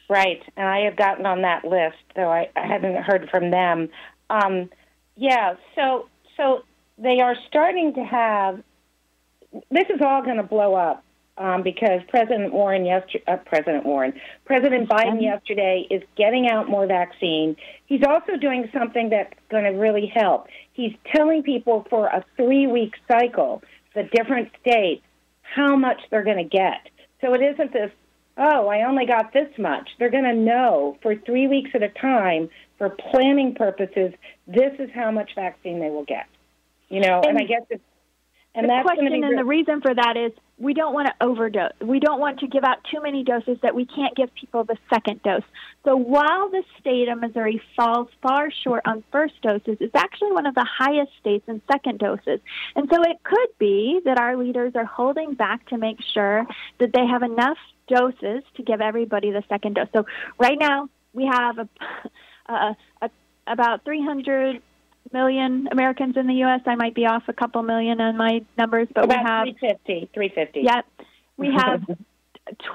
Right, 0.08 0.42
and 0.56 0.66
I 0.66 0.80
have 0.84 0.96
gotten 0.96 1.26
on 1.26 1.42
that 1.42 1.64
list, 1.64 1.96
though 2.14 2.30
I, 2.30 2.48
I 2.56 2.66
haven't 2.66 2.96
heard 3.02 3.28
from 3.30 3.50
them. 3.50 3.88
Um, 4.30 4.70
yeah, 5.16 5.54
so 5.74 6.08
so 6.36 6.62
they 6.96 7.20
are 7.20 7.34
starting 7.48 7.94
to 7.94 8.04
have. 8.04 8.62
This 9.70 9.86
is 9.88 10.00
all 10.00 10.22
going 10.22 10.36
to 10.36 10.42
blow 10.42 10.74
up 10.74 11.02
um, 11.38 11.62
because 11.62 12.00
President 12.08 12.52
Warren 12.52 12.84
yesterday, 12.84 13.24
uh, 13.28 13.36
President 13.36 13.84
Warren, 13.84 14.14
President 14.44 14.88
Biden 14.88 15.20
yesterday 15.20 15.86
is 15.90 16.02
getting 16.16 16.48
out 16.48 16.68
more 16.68 16.86
vaccine. 16.86 17.56
He's 17.86 18.02
also 18.06 18.36
doing 18.36 18.70
something 18.72 19.10
that's 19.10 19.32
going 19.50 19.64
to 19.64 19.70
really 19.70 20.06
help. 20.06 20.48
He's 20.72 20.94
telling 21.14 21.42
people 21.42 21.86
for 21.90 22.06
a 22.06 22.24
three-week 22.36 22.94
cycle, 23.06 23.62
the 23.94 24.04
different 24.04 24.50
states, 24.60 25.02
how 25.42 25.76
much 25.76 26.00
they're 26.10 26.24
going 26.24 26.38
to 26.38 26.44
get. 26.44 26.88
So 27.20 27.34
it 27.34 27.42
isn't 27.42 27.72
this, 27.72 27.90
oh, 28.36 28.68
I 28.68 28.82
only 28.82 29.06
got 29.06 29.32
this 29.32 29.48
much. 29.58 29.90
They're 29.98 30.10
going 30.10 30.24
to 30.24 30.34
know 30.34 30.98
for 31.02 31.16
three 31.16 31.46
weeks 31.46 31.70
at 31.74 31.82
a 31.82 31.88
time, 31.88 32.48
for 32.78 32.90
planning 32.90 33.54
purposes, 33.54 34.12
this 34.46 34.72
is 34.78 34.90
how 34.94 35.10
much 35.10 35.34
vaccine 35.34 35.80
they 35.80 35.90
will 35.90 36.04
get. 36.04 36.26
You 36.88 37.00
know, 37.00 37.20
and, 37.20 37.36
and 37.36 37.38
I 37.38 37.44
guess 37.44 37.62
it's 37.70 37.82
and 38.56 38.68
the 38.68 38.80
question 38.82 39.24
and 39.24 39.38
the 39.38 39.44
reason 39.44 39.80
for 39.80 39.94
that 39.94 40.16
is 40.16 40.32
we 40.58 40.72
don't 40.72 40.94
want 40.94 41.08
to 41.08 41.14
overdose. 41.20 41.72
We 41.82 42.00
don't 42.00 42.18
want 42.18 42.40
to 42.40 42.46
give 42.46 42.64
out 42.64 42.78
too 42.90 43.02
many 43.02 43.22
doses 43.22 43.58
that 43.62 43.74
we 43.74 43.84
can't 43.84 44.16
give 44.16 44.34
people 44.34 44.64
the 44.64 44.76
second 44.88 45.22
dose. 45.22 45.42
So 45.84 45.96
while 45.96 46.48
the 46.48 46.62
state 46.80 47.08
of 47.08 47.20
Missouri 47.20 47.60
falls 47.76 48.08
far 48.22 48.50
short 48.64 48.82
on 48.86 49.04
first 49.12 49.34
doses, 49.42 49.76
it's 49.80 49.94
actually 49.94 50.32
one 50.32 50.46
of 50.46 50.54
the 50.54 50.66
highest 50.66 51.12
states 51.20 51.44
in 51.46 51.60
second 51.70 51.98
doses. 51.98 52.40
And 52.74 52.88
so 52.90 53.02
it 53.02 53.22
could 53.22 53.48
be 53.58 54.00
that 54.06 54.18
our 54.18 54.36
leaders 54.36 54.72
are 54.74 54.86
holding 54.86 55.34
back 55.34 55.68
to 55.68 55.76
make 55.76 55.98
sure 56.14 56.46
that 56.80 56.92
they 56.94 57.06
have 57.06 57.22
enough 57.22 57.58
doses 57.88 58.42
to 58.56 58.62
give 58.62 58.80
everybody 58.80 59.30
the 59.30 59.44
second 59.48 59.74
dose. 59.74 59.88
So 59.94 60.06
right 60.38 60.58
now 60.58 60.88
we 61.12 61.26
have 61.26 61.58
a, 61.58 61.68
a, 62.52 62.76
a 63.02 63.10
about 63.46 63.84
300 63.84 64.62
million 65.12 65.68
Americans 65.70 66.16
in 66.16 66.26
the 66.26 66.34
U.S. 66.34 66.60
I 66.66 66.74
might 66.74 66.94
be 66.94 67.06
off 67.06 67.24
a 67.28 67.32
couple 67.32 67.62
million 67.62 68.00
on 68.00 68.16
my 68.16 68.44
numbers, 68.58 68.88
but 68.94 69.04
About 69.04 69.46
we 69.46 69.56
have 69.60 69.76
350. 69.78 70.10
350. 70.14 70.60
Yep, 70.60 70.86
we 71.36 71.52
have 71.56 71.84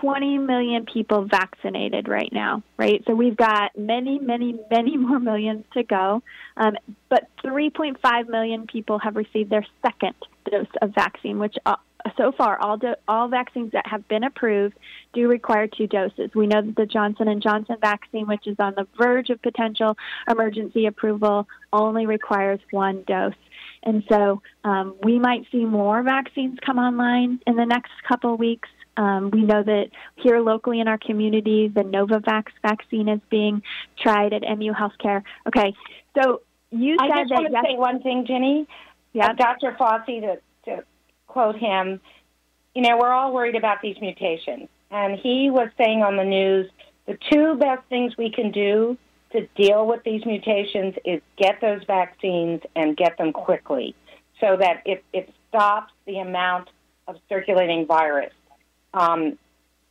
20 0.02 0.38
million 0.40 0.86
people 0.86 1.26
vaccinated 1.26 2.08
right 2.08 2.32
now, 2.32 2.62
right? 2.78 3.04
So 3.08 3.16
we've 3.16 3.38
got 3.38 3.78
many, 3.78 4.20
many, 4.20 4.60
many 4.70 4.98
more 4.98 5.20
millions 5.20 5.66
to 5.74 5.84
go. 5.84 6.22
Um, 6.58 6.76
but 7.10 7.28
3.5 7.44 8.30
million 8.30 8.68
people 8.68 9.00
have 9.00 9.16
received 9.16 9.50
their 9.50 9.66
second 9.82 10.16
dose 10.50 10.68
of 10.82 10.94
vaccine, 10.94 11.40
which 11.40 11.56
uh, 11.66 11.76
so 12.18 12.32
far, 12.32 12.60
all 12.60 12.78
do, 12.78 12.94
all 13.08 13.28
vaccines 13.28 13.72
that 13.72 13.86
have 13.88 14.08
been 14.08 14.24
approved 14.24 14.76
do 15.14 15.28
require 15.28 15.68
two 15.68 15.88
doses. 15.88 16.32
We 16.34 16.48
know 16.48 16.62
that 16.62 16.76
the 16.76 16.86
Johnson 16.86 17.28
and 17.28 17.42
Johnson 17.42 17.78
vaccine, 17.82 18.28
which 18.28 18.48
is 18.48 18.56
on 18.60 18.74
the 18.76 18.88
verge 18.98 19.30
of 19.30 19.42
potential 19.42 19.98
emergency 20.30 20.86
approval, 20.86 21.48
only 21.74 22.06
requires 22.06 22.60
one 22.72 23.04
dose. 23.04 23.34
And 23.84 24.04
so 24.10 24.42
um, 24.64 24.96
we 25.04 25.20
might 25.20 25.46
see 25.52 25.66
more 25.66 26.04
vaccines 26.04 26.58
come 26.66 26.78
online 26.78 27.40
in 27.48 27.56
the 27.56 27.66
next 27.66 27.92
couple 28.08 28.34
of 28.34 28.40
weeks. 28.40 28.70
Um, 28.98 29.32
we 29.32 29.42
know 29.42 29.64
that 29.64 29.90
here 30.18 30.40
locally 30.40 30.80
in 30.80 30.88
our 30.88 30.98
community, 30.98 31.68
the 31.68 31.82
Novavax 31.82 32.46
vaccine 32.62 33.08
is 33.08 33.22
being 33.30 33.64
tried 33.98 34.34
at 34.34 34.42
MU 34.42 34.74
Healthcare. 34.74 35.24
Okay, 35.48 35.74
so 36.16 36.42
you 36.72 36.98
said 37.00 37.12
I 37.12 37.22
just 37.24 37.30
that 37.30 37.36
want 37.36 37.48
to 37.48 37.52
yes- 37.54 37.66
say 37.66 37.78
one 37.78 38.02
thing, 38.02 38.26
Ginny. 38.26 38.68
Yeah. 39.14 39.28
Uh, 39.28 39.34
Dr. 39.34 39.76
Fauci, 39.80 40.22
to, 40.22 40.40
to 40.66 40.84
quote 41.32 41.56
him, 41.56 42.02
you 42.76 42.82
know, 42.82 42.98
we're 42.98 43.12
all 43.12 43.34
worried 43.34 43.56
about 43.56 43.82
these 43.82 43.96
mutations. 44.02 44.68
And 44.90 45.18
he 45.18 45.50
was 45.50 45.70
saying 45.78 46.04
on 46.04 46.18
the 46.18 46.26
news 46.26 46.70
the 47.08 47.18
two 47.32 47.56
best 47.56 47.84
things 47.90 48.18
we 48.18 48.32
can 48.32 48.52
do 48.52 48.98
to 49.32 49.48
deal 49.56 49.88
with 49.88 50.04
these 50.04 50.26
mutations 50.26 50.96
is 51.06 51.22
get 51.38 51.62
those 51.62 51.84
vaccines 51.86 52.62
and 52.76 52.98
get 52.98 53.18
them 53.18 53.32
quickly 53.32 53.96
so 54.42 54.58
that 54.58 54.82
it, 54.86 55.04
it 55.14 55.34
stops 55.48 55.94
the 56.06 56.20
amount 56.20 56.70
of 57.08 57.16
circulating 57.30 57.86
virus 57.86 58.34
um, 58.94 59.38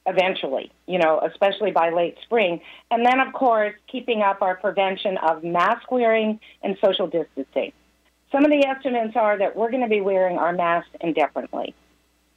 eventually, 0.07 0.71
you 0.87 0.99
know, 0.99 1.21
especially 1.21 1.71
by 1.71 1.91
late 1.91 2.17
spring. 2.25 2.61
And 2.91 3.05
then, 3.05 3.19
of 3.21 3.33
course, 3.33 3.75
keeping 3.91 4.21
up 4.21 4.43
our 4.43 4.57
prevention 4.57 5.17
of 5.19 5.43
mask 5.43 5.91
wearing 5.91 6.39
and 6.63 6.77
social 6.85 7.07
distancing. 7.07 7.73
Some 8.33 8.45
of 8.45 8.51
the 8.51 8.67
estimates 8.67 9.17
are 9.17 9.39
that 9.39 9.57
we're 9.57 9.71
going 9.71 9.83
to 9.83 9.89
be 9.89 10.01
wearing 10.01 10.39
our 10.39 10.53
masks 10.53 10.91
indefinitely 11.01 11.75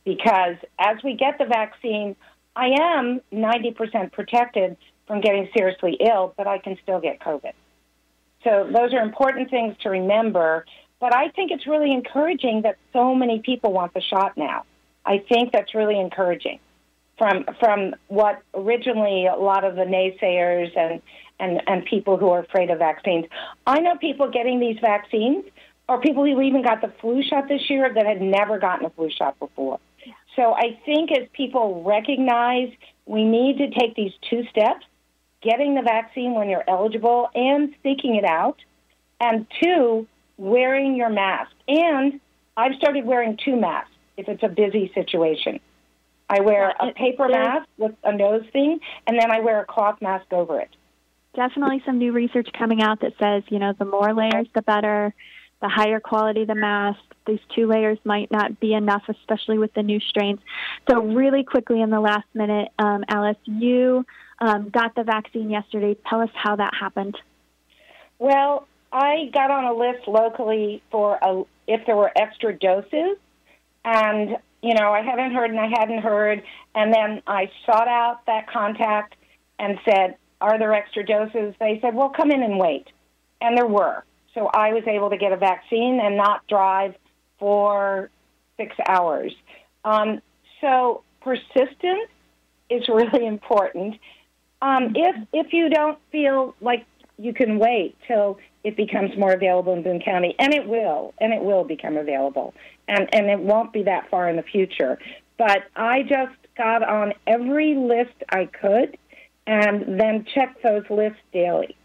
because 0.05 0.55
as 0.79 0.97
we 1.03 1.15
get 1.15 1.37
the 1.37 1.45
vaccine, 1.45 2.15
I 2.55 2.69
am 2.79 3.21
90% 3.31 4.11
protected 4.11 4.77
from 5.07 5.21
getting 5.21 5.49
seriously 5.55 5.97
ill, 5.99 6.33
but 6.37 6.47
I 6.47 6.57
can 6.57 6.77
still 6.81 6.99
get 6.99 7.19
COVID. 7.19 7.53
So 8.43 8.69
those 8.71 8.93
are 8.93 9.01
important 9.01 9.49
things 9.49 9.75
to 9.83 9.89
remember. 9.89 10.65
But 10.99 11.13
I 11.13 11.29
think 11.29 11.51
it's 11.51 11.67
really 11.67 11.91
encouraging 11.91 12.61
that 12.61 12.77
so 12.93 13.13
many 13.13 13.39
people 13.39 13.73
want 13.73 13.93
the 13.93 14.01
shot 14.01 14.37
now. 14.37 14.65
I 15.05 15.23
think 15.29 15.51
that's 15.51 15.75
really 15.75 15.99
encouraging 15.99 16.59
from 17.17 17.45
from 17.59 17.93
what 18.07 18.41
originally 18.53 19.27
a 19.27 19.35
lot 19.35 19.63
of 19.63 19.75
the 19.75 19.83
naysayers 19.83 20.75
and, 20.77 21.01
and, 21.39 21.61
and 21.67 21.85
people 21.85 22.17
who 22.17 22.29
are 22.29 22.39
afraid 22.39 22.69
of 22.69 22.79
vaccines. 22.79 23.25
I 23.67 23.79
know 23.81 23.97
people 23.97 24.31
getting 24.31 24.59
these 24.59 24.77
vaccines 24.79 25.43
or 25.87 25.99
people 26.01 26.25
who 26.25 26.41
even 26.41 26.63
got 26.63 26.81
the 26.81 26.91
flu 27.01 27.21
shot 27.23 27.47
this 27.47 27.69
year 27.69 27.91
that 27.93 28.05
had 28.05 28.21
never 28.21 28.57
gotten 28.57 28.85
a 28.85 28.89
flu 28.89 29.09
shot 29.09 29.37
before. 29.39 29.79
So 30.35 30.53
I 30.53 30.79
think 30.85 31.11
as 31.11 31.27
people 31.33 31.83
recognize 31.83 32.71
we 33.05 33.23
need 33.23 33.57
to 33.59 33.69
take 33.69 33.95
these 33.95 34.13
two 34.29 34.43
steps, 34.49 34.85
getting 35.41 35.75
the 35.75 35.81
vaccine 35.81 36.33
when 36.33 36.49
you're 36.49 36.63
eligible 36.67 37.29
and 37.35 37.73
seeking 37.83 38.15
it 38.15 38.25
out, 38.25 38.57
and 39.19 39.45
two, 39.61 40.07
wearing 40.37 40.95
your 40.95 41.09
mask. 41.09 41.51
And 41.67 42.19
I've 42.57 42.75
started 42.75 43.05
wearing 43.05 43.37
two 43.43 43.55
masks 43.55 43.91
if 44.17 44.27
it's 44.27 44.43
a 44.43 44.47
busy 44.47 44.91
situation. 44.93 45.59
I 46.29 46.41
wear 46.41 46.73
a 46.79 46.93
paper 46.93 47.27
mask 47.27 47.67
with 47.77 47.93
a 48.03 48.15
nose 48.15 48.45
thing, 48.51 48.79
and 49.05 49.19
then 49.19 49.29
I 49.31 49.41
wear 49.41 49.59
a 49.61 49.65
cloth 49.65 50.01
mask 50.01 50.31
over 50.31 50.59
it. 50.59 50.69
definitely 51.35 51.81
some 51.85 51.97
new 51.97 52.11
research 52.11 52.47
coming 52.57 52.81
out 52.81 53.01
that 53.01 53.13
says, 53.19 53.43
you 53.49 53.59
know, 53.59 53.73
the 53.77 53.85
more 53.85 54.13
layers, 54.13 54.47
the 54.53 54.61
better. 54.61 55.13
The 55.63 55.69
higher 55.69 56.01
quality 56.01 56.43
the 56.43 56.55
mask. 56.55 56.99
These 57.25 57.39
two 57.55 57.67
layers 57.67 57.97
might 58.03 58.29
not 58.29 58.59
be 58.59 58.73
enough, 58.73 59.03
especially 59.07 59.57
with 59.57 59.73
the 59.73 59.81
new 59.81 60.01
strains. 60.01 60.41
So, 60.89 61.01
really 61.01 61.45
quickly 61.45 61.81
in 61.81 61.89
the 61.89 62.01
last 62.01 62.27
minute, 62.33 62.67
um, 62.77 63.05
Alice, 63.07 63.37
you 63.45 64.05
um, 64.39 64.69
got 64.69 64.93
the 64.93 65.03
vaccine 65.03 65.49
yesterday. 65.49 65.95
Tell 66.09 66.19
us 66.19 66.31
how 66.33 66.57
that 66.57 66.73
happened. 66.77 67.17
Well, 68.19 68.67
I 68.91 69.29
got 69.33 69.51
on 69.51 69.63
a 69.63 69.73
list 69.73 70.05
locally 70.05 70.83
for 70.91 71.17
a, 71.21 71.43
if 71.65 71.85
there 71.85 71.95
were 71.95 72.11
extra 72.13 72.51
doses, 72.53 73.17
and 73.85 74.35
you 74.61 74.73
know 74.73 74.91
I 74.91 75.01
hadn't 75.01 75.33
heard 75.33 75.49
and 75.49 75.61
I 75.61 75.67
hadn't 75.79 75.99
heard, 75.99 76.43
and 76.75 76.93
then 76.93 77.21
I 77.25 77.49
sought 77.65 77.87
out 77.87 78.25
that 78.25 78.47
contact 78.51 79.15
and 79.59 79.79
said, 79.85 80.17
"Are 80.41 80.59
there 80.59 80.73
extra 80.73 81.05
doses?" 81.05 81.55
They 81.57 81.79
said, 81.81 81.95
"Well, 81.95 82.09
come 82.09 82.31
in 82.31 82.43
and 82.43 82.59
wait," 82.59 82.87
and 83.39 83.57
there 83.57 83.65
were. 83.65 84.03
So 84.33 84.47
I 84.47 84.73
was 84.73 84.83
able 84.87 85.09
to 85.09 85.17
get 85.17 85.31
a 85.31 85.37
vaccine 85.37 85.99
and 86.01 86.17
not 86.17 86.45
drive 86.47 86.95
for 87.39 88.09
six 88.57 88.75
hours. 88.87 89.33
Um, 89.85 90.21
so 90.61 91.03
persistence 91.21 92.09
is 92.69 92.87
really 92.87 93.25
important. 93.35 93.95
Um, 94.61 94.93
if 94.95 95.15
if 95.33 95.53
you 95.53 95.69
don't 95.69 95.99
feel 96.11 96.55
like 96.61 96.85
you 97.19 97.33
can 97.33 97.59
wait 97.59 97.95
till 98.07 98.39
it 98.63 98.77
becomes 98.77 99.15
more 99.17 99.33
available 99.33 99.73
in 99.73 99.83
Boone 99.83 100.01
County, 100.01 100.35
and 100.39 100.53
it 100.53 100.67
will, 100.67 101.13
and 101.19 101.33
it 101.33 101.41
will 101.41 101.63
become 101.65 101.97
available, 101.97 102.53
and 102.87 103.09
and 103.13 103.29
it 103.29 103.39
won't 103.39 103.73
be 103.73 103.83
that 103.83 104.09
far 104.09 104.29
in 104.29 104.37
the 104.37 104.43
future. 104.43 104.97
But 105.37 105.63
I 105.75 106.03
just 106.03 106.35
got 106.57 106.87
on 106.87 107.13
every 107.27 107.75
list 107.75 108.13
I 108.29 108.45
could, 108.45 108.97
and 109.45 109.99
then 109.99 110.25
checked 110.33 110.63
those 110.63 110.83
lists 110.89 111.19
daily. 111.33 111.75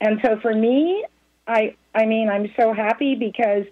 And 0.00 0.18
so 0.24 0.40
for 0.40 0.54
me, 0.54 1.04
I 1.50 1.74
I 1.94 2.06
mean 2.06 2.28
I'm 2.28 2.52
so 2.56 2.72
happy 2.72 3.16
because 3.16 3.64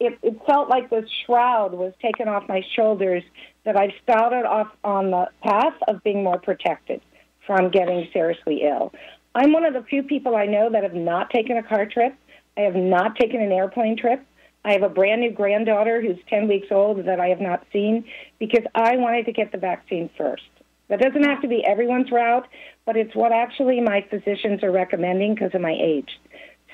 it, 0.00 0.18
it 0.22 0.40
felt 0.46 0.68
like 0.68 0.90
this 0.90 1.08
shroud 1.24 1.72
was 1.72 1.92
taken 2.02 2.28
off 2.28 2.48
my 2.48 2.62
shoulders 2.74 3.22
that 3.64 3.76
I've 3.76 3.92
started 4.02 4.46
off 4.46 4.68
on 4.84 5.10
the 5.10 5.28
path 5.42 5.74
of 5.88 6.02
being 6.02 6.22
more 6.22 6.38
protected 6.38 7.00
from 7.46 7.70
getting 7.70 8.08
seriously 8.12 8.62
ill. 8.62 8.92
I'm 9.34 9.52
one 9.52 9.64
of 9.64 9.74
the 9.74 9.82
few 9.82 10.02
people 10.02 10.36
I 10.36 10.46
know 10.46 10.70
that 10.70 10.82
have 10.82 10.94
not 10.94 11.30
taken 11.30 11.56
a 11.56 11.62
car 11.62 11.86
trip. 11.86 12.14
I 12.56 12.62
have 12.62 12.74
not 12.74 13.16
taken 13.16 13.40
an 13.40 13.52
airplane 13.52 13.96
trip. 13.96 14.24
I 14.64 14.72
have 14.72 14.82
a 14.82 14.88
brand 14.88 15.20
new 15.20 15.30
granddaughter 15.30 16.02
who's 16.02 16.18
10 16.28 16.48
weeks 16.48 16.68
old 16.70 17.04
that 17.06 17.20
I 17.20 17.28
have 17.28 17.40
not 17.40 17.64
seen 17.72 18.04
because 18.38 18.64
I 18.74 18.96
wanted 18.96 19.26
to 19.26 19.32
get 19.32 19.52
the 19.52 19.58
vaccine 19.58 20.10
first. 20.18 20.42
That 20.88 21.00
doesn't 21.00 21.24
have 21.24 21.42
to 21.42 21.48
be 21.48 21.64
everyone's 21.64 22.10
route, 22.10 22.46
but 22.84 22.96
it's 22.96 23.14
what 23.14 23.32
actually 23.32 23.80
my 23.80 24.04
physicians 24.08 24.62
are 24.62 24.72
recommending 24.72 25.34
because 25.34 25.54
of 25.54 25.60
my 25.60 25.76
age. 25.80 26.18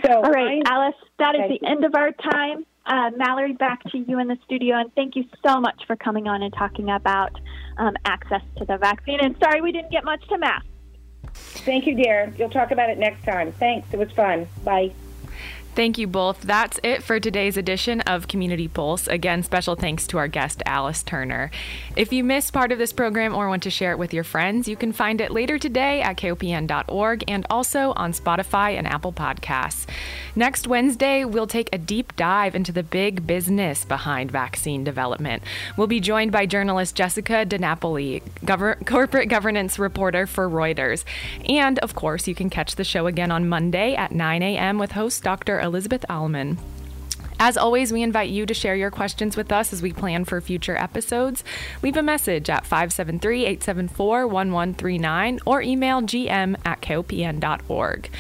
So, 0.05 0.13
All 0.23 0.31
right, 0.31 0.63
I- 0.67 0.75
Alice, 0.75 0.95
that 1.19 1.35
is 1.35 1.59
the 1.61 1.67
end 1.67 1.85
of 1.85 1.95
our 1.95 2.13
time. 2.13 2.67
Uh, 2.85 3.11
Mallory, 3.17 3.53
back 3.53 3.83
to 3.93 3.99
you 3.99 4.19
in 4.19 4.27
the 4.27 4.37
studio, 4.45 4.77
and 4.77 4.93
thank 4.95 5.15
you 5.15 5.25
so 5.47 5.61
much 5.61 5.87
for 5.87 5.95
coming 5.95 6.27
on 6.27 6.43
and 6.43 6.53
talking 6.53 6.91
about 6.91 7.31
um, 7.79 7.95
access 8.05 8.43
to 8.57 8.65
the 8.65 8.77
vaccine. 8.77 9.21
And 9.21 9.37
sorry 9.39 9.61
we 9.61 9.71
didn't 9.71 9.93
get 9.93 10.05
much 10.05 10.27
to 10.29 10.39
mask. 10.39 10.67
thank 11.35 11.87
you, 11.87 11.95
dear. 11.95 12.35
You'll 12.37 12.51
talk 12.51 12.73
about 12.73 12.91
it 12.91 12.99
next 12.99 13.25
time. 13.25 13.53
Thanks. 13.53 13.87
It 13.93 13.99
was 13.99 14.11
fun. 14.13 14.49
Bye. 14.65 14.93
Thank 15.75 15.97
you 15.97 16.07
both. 16.07 16.43
That's 16.43 16.79
it 16.83 17.03
for 17.03 17.19
today's 17.19 17.57
edition 17.57 18.03
of 18.03 18.29
Community 18.29 18.69
Pulse. 18.69 19.07
Again, 19.07 19.43
special 19.43 19.75
thanks 19.75 20.07
to 20.09 20.19
our 20.19 20.29
guest, 20.29 20.63
Alice 20.67 21.03
Turner. 21.03 21.51
If 21.97 22.13
you 22.13 22.23
missed 22.25 22.53
part 22.53 22.73
of 22.73 22.79
this 22.79 22.93
program 22.93 23.35
or 23.35 23.49
want 23.49 23.63
to 23.63 23.71
share 23.71 23.93
it 23.93 23.99
with 23.99 24.13
your 24.13 24.23
friends, 24.23 24.69
you 24.69 24.77
can 24.77 24.93
find 24.93 25.19
it 25.19 25.31
later 25.31 25.59
today 25.59 26.03
at 26.03 26.19
kopn.org 26.19 27.25
and 27.27 27.47
also 27.49 27.95
on 27.97 28.13
Spotify 28.13 28.77
and 28.77 28.87
Apple 28.87 29.15
Podcasts. 29.15 29.87
Next 30.37 30.67
Wednesday, 30.67 31.25
we'll 31.25 31.47
take 31.47 31.71
a 31.73 31.79
deep 31.79 32.15
dive 32.17 32.55
into 32.55 32.73
the 32.73 32.83
big 32.83 33.27
business 33.27 33.87
behind 33.87 34.31
vaccine 34.31 34.85
development. 34.85 35.43
We'll 35.79 35.87
be 35.87 36.01
joined 36.01 36.33
by 36.33 36.45
journalist 36.45 36.97
Jessica 36.97 37.47
DiNapoli, 37.47 38.23
gover- 38.45 38.85
corporate 38.87 39.31
governance 39.31 39.79
reporter 39.79 40.27
for 40.27 40.51
Reuters. 40.51 41.05
And 41.49 41.79
of 41.79 41.95
course, 41.95 42.29
you 42.29 42.35
can 42.35 42.51
catch 42.51 42.77
the 42.77 42.85
show 42.85 43.07
again 43.07 43.31
on 43.31 43.49
Monday 43.49 43.95
at 43.95 44.13
9 44.13 44.43
a.m. 44.43 44.79
with 44.79 44.93
host 44.93 45.23
Dr. 45.23 45.62
Elizabeth 45.63 46.05
Allman. 46.11 46.59
As 47.45 47.57
always, 47.57 47.93
we 47.93 48.03
invite 48.03 48.31
you 48.31 48.47
to 48.47 48.55
share 48.55 48.77
your 48.77 48.93
questions 48.93 49.37
with 49.37 49.51
us 49.51 49.73
as 49.73 49.83
we 49.83 49.93
plan 49.93 50.25
for 50.25 50.41
future 50.41 50.77
episodes. 50.77 51.43
Leave 51.83 51.97
a 51.97 52.03
message 52.03 52.49
at 52.49 52.65
573 52.65 53.41
874 53.41 54.29
1139 54.29 55.41
or 55.45 55.61
email 55.61 56.03
gm 56.03 56.57
at 56.65 56.81
kopn.org. 56.81 58.11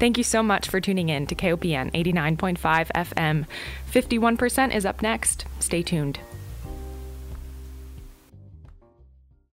Thank 0.00 0.18
you 0.18 0.24
so 0.24 0.42
much 0.42 0.68
for 0.68 0.80
tuning 0.80 1.10
in 1.10 1.28
to 1.28 1.36
KOPN 1.36 1.92
89.5 1.92 2.56
FM. 2.92 3.46
51% 3.92 4.74
is 4.74 4.84
up 4.84 5.00
next. 5.00 5.44
Stay 5.60 5.84
tuned. 5.84 6.18